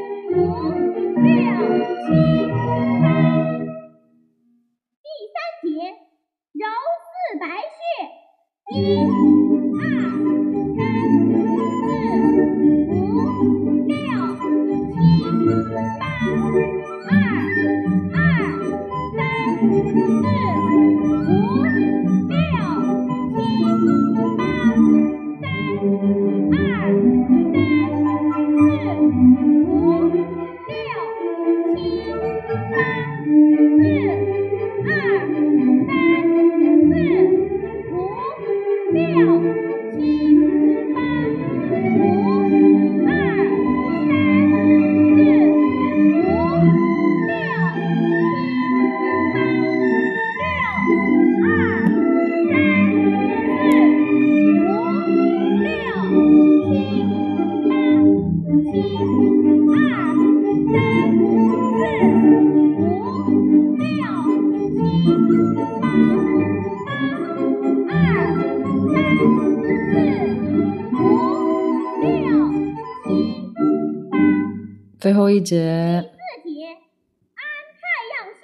[75.46, 77.38] 第四节，安
[77.78, 78.41] 太阳穴，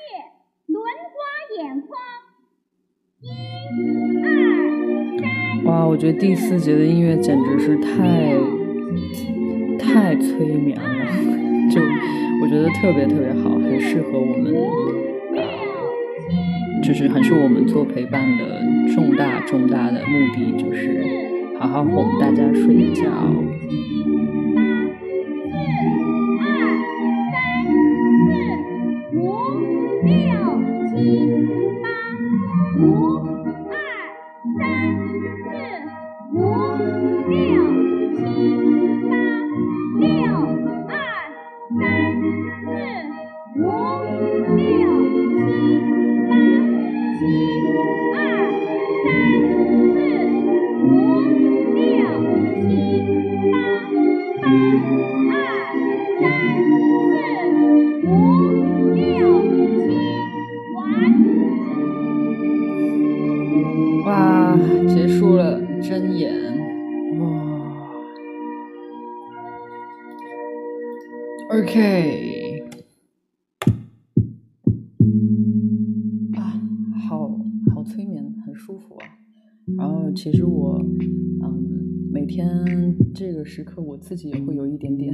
[0.67, 0.77] 轮
[1.09, 1.17] 刮
[1.57, 1.89] 眼眶。
[3.21, 3.25] 一、
[5.65, 7.89] 二、哇，我觉得第四节的音乐简直是太
[9.79, 10.85] 太催眠了，
[11.73, 11.81] 就
[12.43, 14.53] 我觉得特别特别好，很适合我们，
[15.33, 15.41] 呃
[16.83, 18.61] 就是很适合我们做陪伴的
[18.93, 21.03] 重大重大的目的，就是
[21.59, 23.09] 好好哄大家睡觉。
[34.91, 36.39] 四五
[37.29, 37.35] 六
[38.17, 38.90] 七
[83.53, 85.13] 时刻我自己也会有一点点，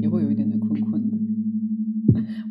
[0.00, 1.18] 也会有一点点困困的。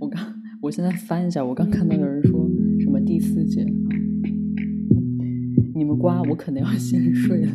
[0.02, 0.22] 我刚，
[0.62, 2.46] 我现在翻一下，我刚看到有人说
[2.82, 3.66] 什么第四节，
[5.74, 7.52] 你们刮我可能要先睡了，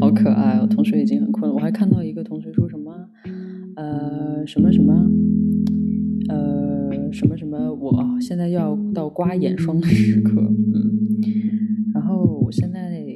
[0.00, 0.66] 好可爱哦。
[0.66, 2.92] 同学已经很困了，我还看到一个同学说什么。
[3.76, 4.92] 呃，什么什么，
[6.28, 10.98] 呃，什么什么，我现在要到刮眼霜的时刻，嗯，
[11.94, 13.11] 然后我现在，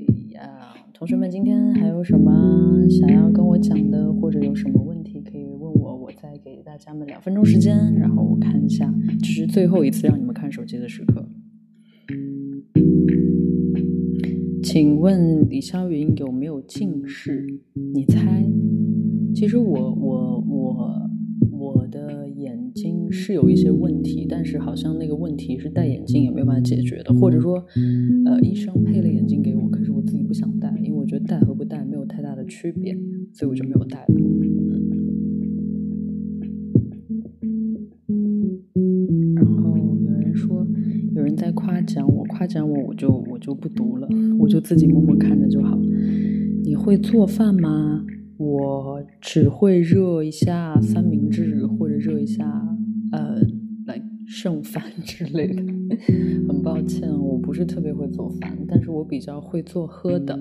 [1.07, 11.29] 同学们今天还有什么想要跟我讲的，或者有什么问题可以问我，我再给大家们两分钟时间，然后我看一下，这是最后一次让你们看手机的时刻。
[14.65, 17.61] 请问李霄云有没有近视？
[17.95, 18.45] 你猜？
[19.33, 21.06] 其实我我我
[23.11, 27.65] 是有一些问题，但是好像那个问题是戴眼镜也没有办法解决的，或者说，
[28.25, 32.97] 呃，医生配了眼镜给我，可是我自己不想戴，因为我觉得戴和不戴没有太大的区别，
[33.33, 34.07] 所以我就没有戴了。
[39.35, 40.67] 然后有人说，
[41.15, 45.79] 有人在夸奖我，夸奖我，我就我就不读了，我就自己默默看着就好。
[46.63, 48.05] 你会做饭吗？
[48.39, 52.45] 我只会热一下三明治，或者热一下，
[53.13, 53.41] 呃，
[53.87, 55.63] 来剩饭 之类的。
[56.49, 60.37] 很抱歉，我不是特别会做饭，但是我比较会做喝的。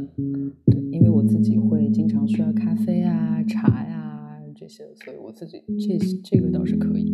[0.66, 7.11] 对，因为我自己会经常需要咖啡啊、茶呀这些，所以我自己这这个倒是可以。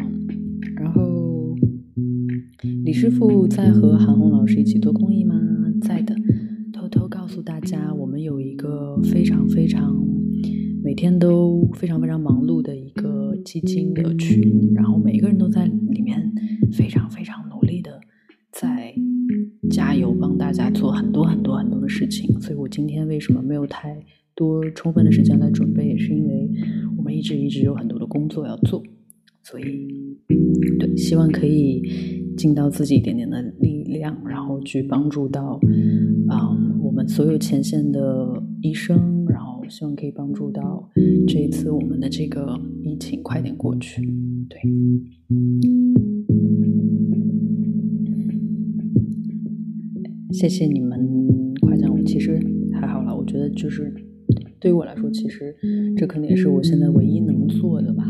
[0.00, 0.26] 嗯，
[0.76, 1.54] 然后
[2.84, 5.34] 李师傅在和韩红老师一起做公益吗？
[5.82, 6.14] 在的。
[6.72, 9.94] 偷偷告诉大家，我们有一个非常非常
[10.82, 13.09] 每天都非常非常忙碌的一个
[13.40, 16.32] 基金的群，然后每个人都在里面
[16.72, 18.00] 非常非常努力的
[18.52, 18.94] 在
[19.70, 22.40] 加油，帮大家做很多很多很多的事情。
[22.40, 24.02] 所以我今天为什么没有太
[24.34, 26.50] 多充分的时间来准备，也是因为
[26.96, 28.82] 我们一直一直有很多的工作要做，
[29.42, 30.18] 所以
[30.78, 31.82] 对，希望可以
[32.36, 36.10] 尽到自己一点点的力量，然后去帮助到嗯。
[36.82, 39.19] 我们所有前线的医生，
[39.70, 40.90] 希望可以帮助到
[41.28, 44.02] 这一次我们的这个疫情快点过去。
[44.48, 44.60] 对，
[50.32, 52.38] 谢谢你们夸奖我，其实
[52.72, 53.16] 还好了。
[53.16, 53.94] 我觉得就是
[54.58, 55.54] 对于我来说，其实
[55.96, 58.04] 这可能也是我现在唯一能做的吧。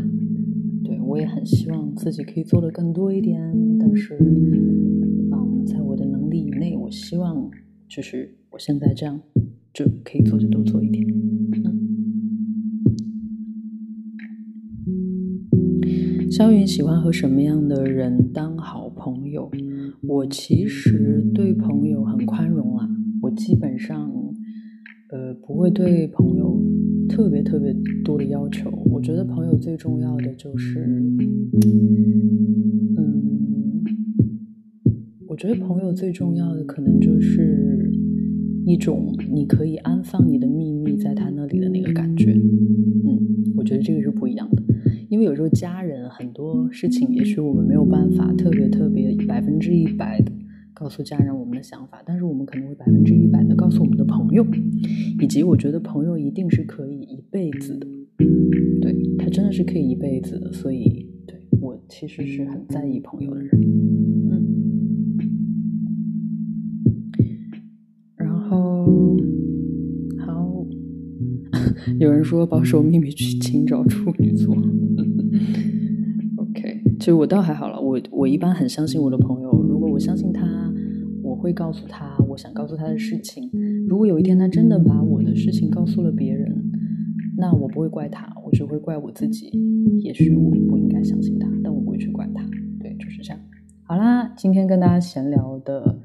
[0.82, 3.38] 对我也很希望自己可以做的更多一点，
[3.78, 7.50] 但是嗯，在我的能力以内，我希望
[7.86, 8.34] 就是。
[8.52, 9.20] 我现在这样
[9.72, 11.06] 就可以做，就多做一点。
[16.30, 19.50] 肖云喜欢和什么样的人当好朋友？
[20.02, 22.88] 我其实对朋友很宽容啊，
[23.22, 24.10] 我基本上
[25.10, 26.58] 呃不会对朋友
[27.08, 28.70] 特别特别多的要求。
[28.92, 30.80] 我觉得朋友最重要的就是，
[32.96, 33.84] 嗯，
[35.26, 37.90] 我觉得朋友最重要的可能就是。
[38.66, 44.62] 一种你可以安放你的秘密在他那里的那个感觉，嗯，我觉得这个是不一样的。
[45.08, 50.30] 因为有时候家人很多事情，也许我们没有办法特别特别百分之一百的
[50.72, 54.46] 告诉家人我们的想法，但是我们可能会百分之一百的告诉我们的朋友，
[55.20, 57.86] 以及我觉得朋友一定是可以一辈子的，
[58.80, 63.50] 对他真的是可以一辈子的，所以对我其实是很在意朋友的人，
[64.30, 64.59] 嗯。
[71.98, 74.54] 有人说保守秘密去寻找处女座。
[76.38, 79.50] OK，其实我倒还好了，我我一般很相信我的朋友。
[79.62, 80.72] 如果我相信他，
[81.22, 83.50] 我会告诉他我想告诉他的事情。
[83.88, 86.70] 如果有一天他真的把我的事情告诉了别人，
[87.36, 89.50] 那我不会怪他，我只会怪我自己。
[90.02, 92.44] 也许我不应该相信他，但我不会去怪他。
[92.80, 93.40] 对，就是这样。
[93.84, 95.99] 好啦，今天跟大家闲聊的，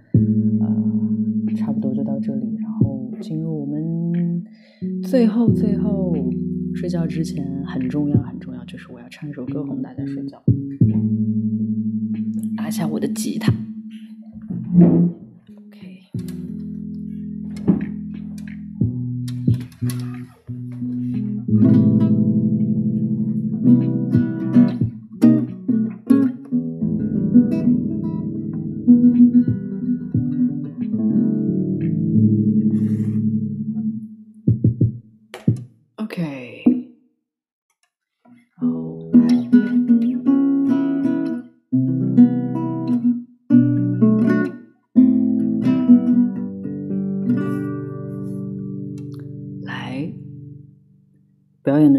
[5.06, 6.14] 最后，最后
[6.74, 10.44] 睡觉之前很重要，很重要，就是我要唱一首歌哄大家睡觉。
[12.56, 13.54] 拿下我的吉他。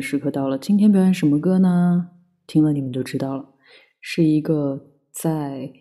[0.07, 2.11] 时刻到了，今天表演什么歌呢？
[2.47, 3.55] 听了你们就知道了，
[4.01, 5.73] 是一个在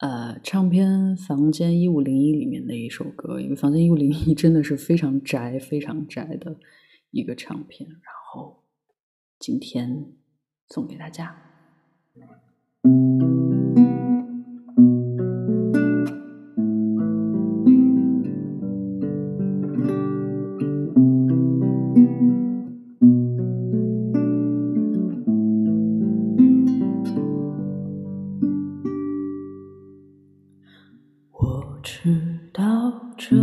[0.00, 6.58] 呃唱片房间一五零一里面的一首歌，因为房间一五零一真的是非常宅、非常宅的
[7.12, 8.64] 一个唱片，然后
[9.38, 10.12] 今天
[10.68, 11.43] 送给大家。
[31.84, 33.36] 直到这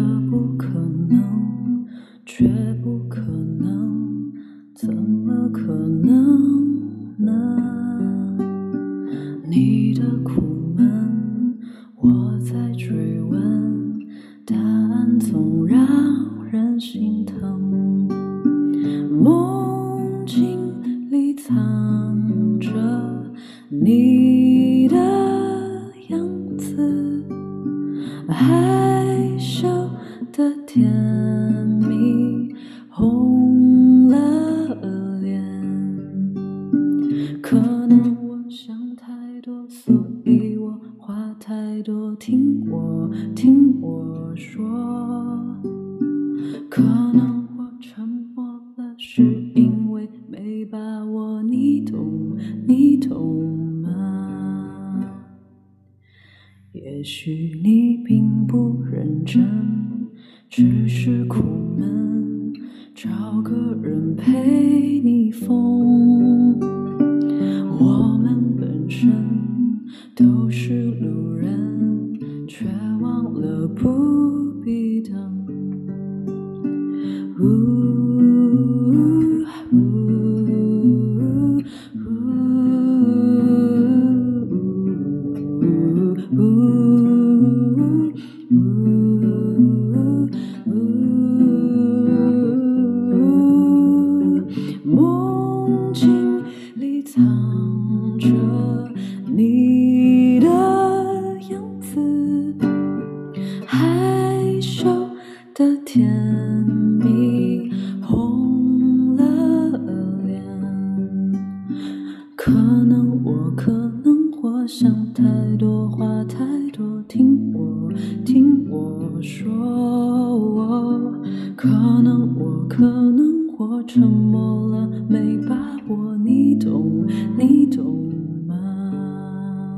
[127.37, 128.09] 你懂
[128.47, 129.77] 吗？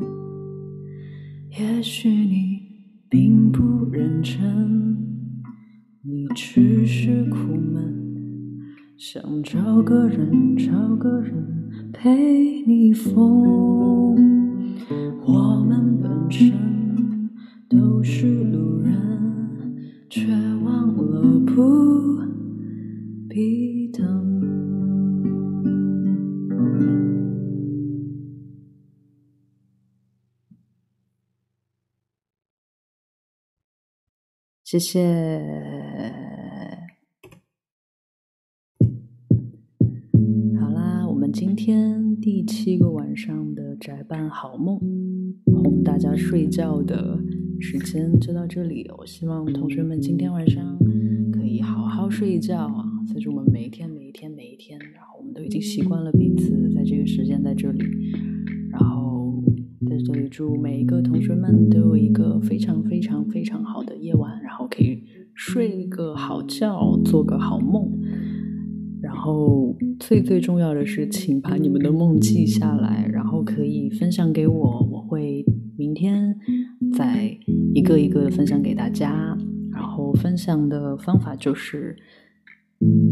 [1.59, 2.61] 也许你
[3.09, 4.97] 并不认真
[6.01, 7.93] 你只是苦闷
[8.97, 14.15] 想找个人找个人陪你疯。
[15.25, 16.51] 我们本身
[34.73, 34.99] 谢谢。
[40.59, 44.79] 好啦，我们今天第七个晚上的宅伴好梦，
[45.45, 47.19] 哄大家睡觉的
[47.59, 48.89] 时间就到这里。
[48.97, 50.75] 我希望同学们今天晚上
[51.31, 52.83] 可以好好睡一觉啊！
[53.05, 57.83] 随着我们每一天、每一天、每一天，然后我们都已经习惯了彼此在这个时间在这里，
[59.97, 64.41] 在这里祝每一个同学们都有一个非常非常非常好的夜晚。
[64.41, 65.03] 然后可以
[65.35, 67.91] 睡个好觉，做个好梦。
[69.01, 74.87] 然后最最重要的是，请把你们的梦记下来，然后可以分享给我。
[74.91, 75.45] 我会
[75.77, 76.35] 明天
[76.97, 77.37] 再
[77.75, 79.37] 一个一个分享给大家。
[79.71, 81.95] 然后分享的方法就是，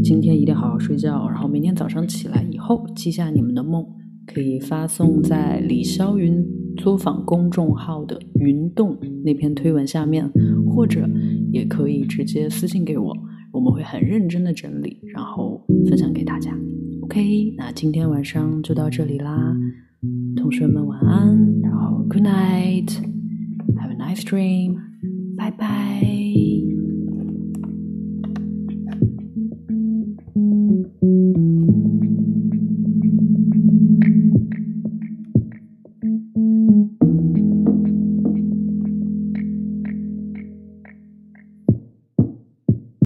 [0.03, 1.27] 今天一定好好睡觉。
[1.27, 3.85] 然后明天早上起来以后，记下你们的梦，
[4.27, 6.45] 可以发送在李霄云
[6.77, 10.29] 作坊公众号的“云动”那篇推文下面，
[10.69, 11.09] 或者。
[11.51, 13.13] 也可以直接私信给我，
[13.51, 16.57] 我们会很认真的整理，然后分享给大家。
[17.01, 19.53] OK，那今天晚上就到这里啦，
[20.37, 24.77] 同学们晚安，然后 Good night，Have a nice dream，
[25.35, 26.70] 拜拜。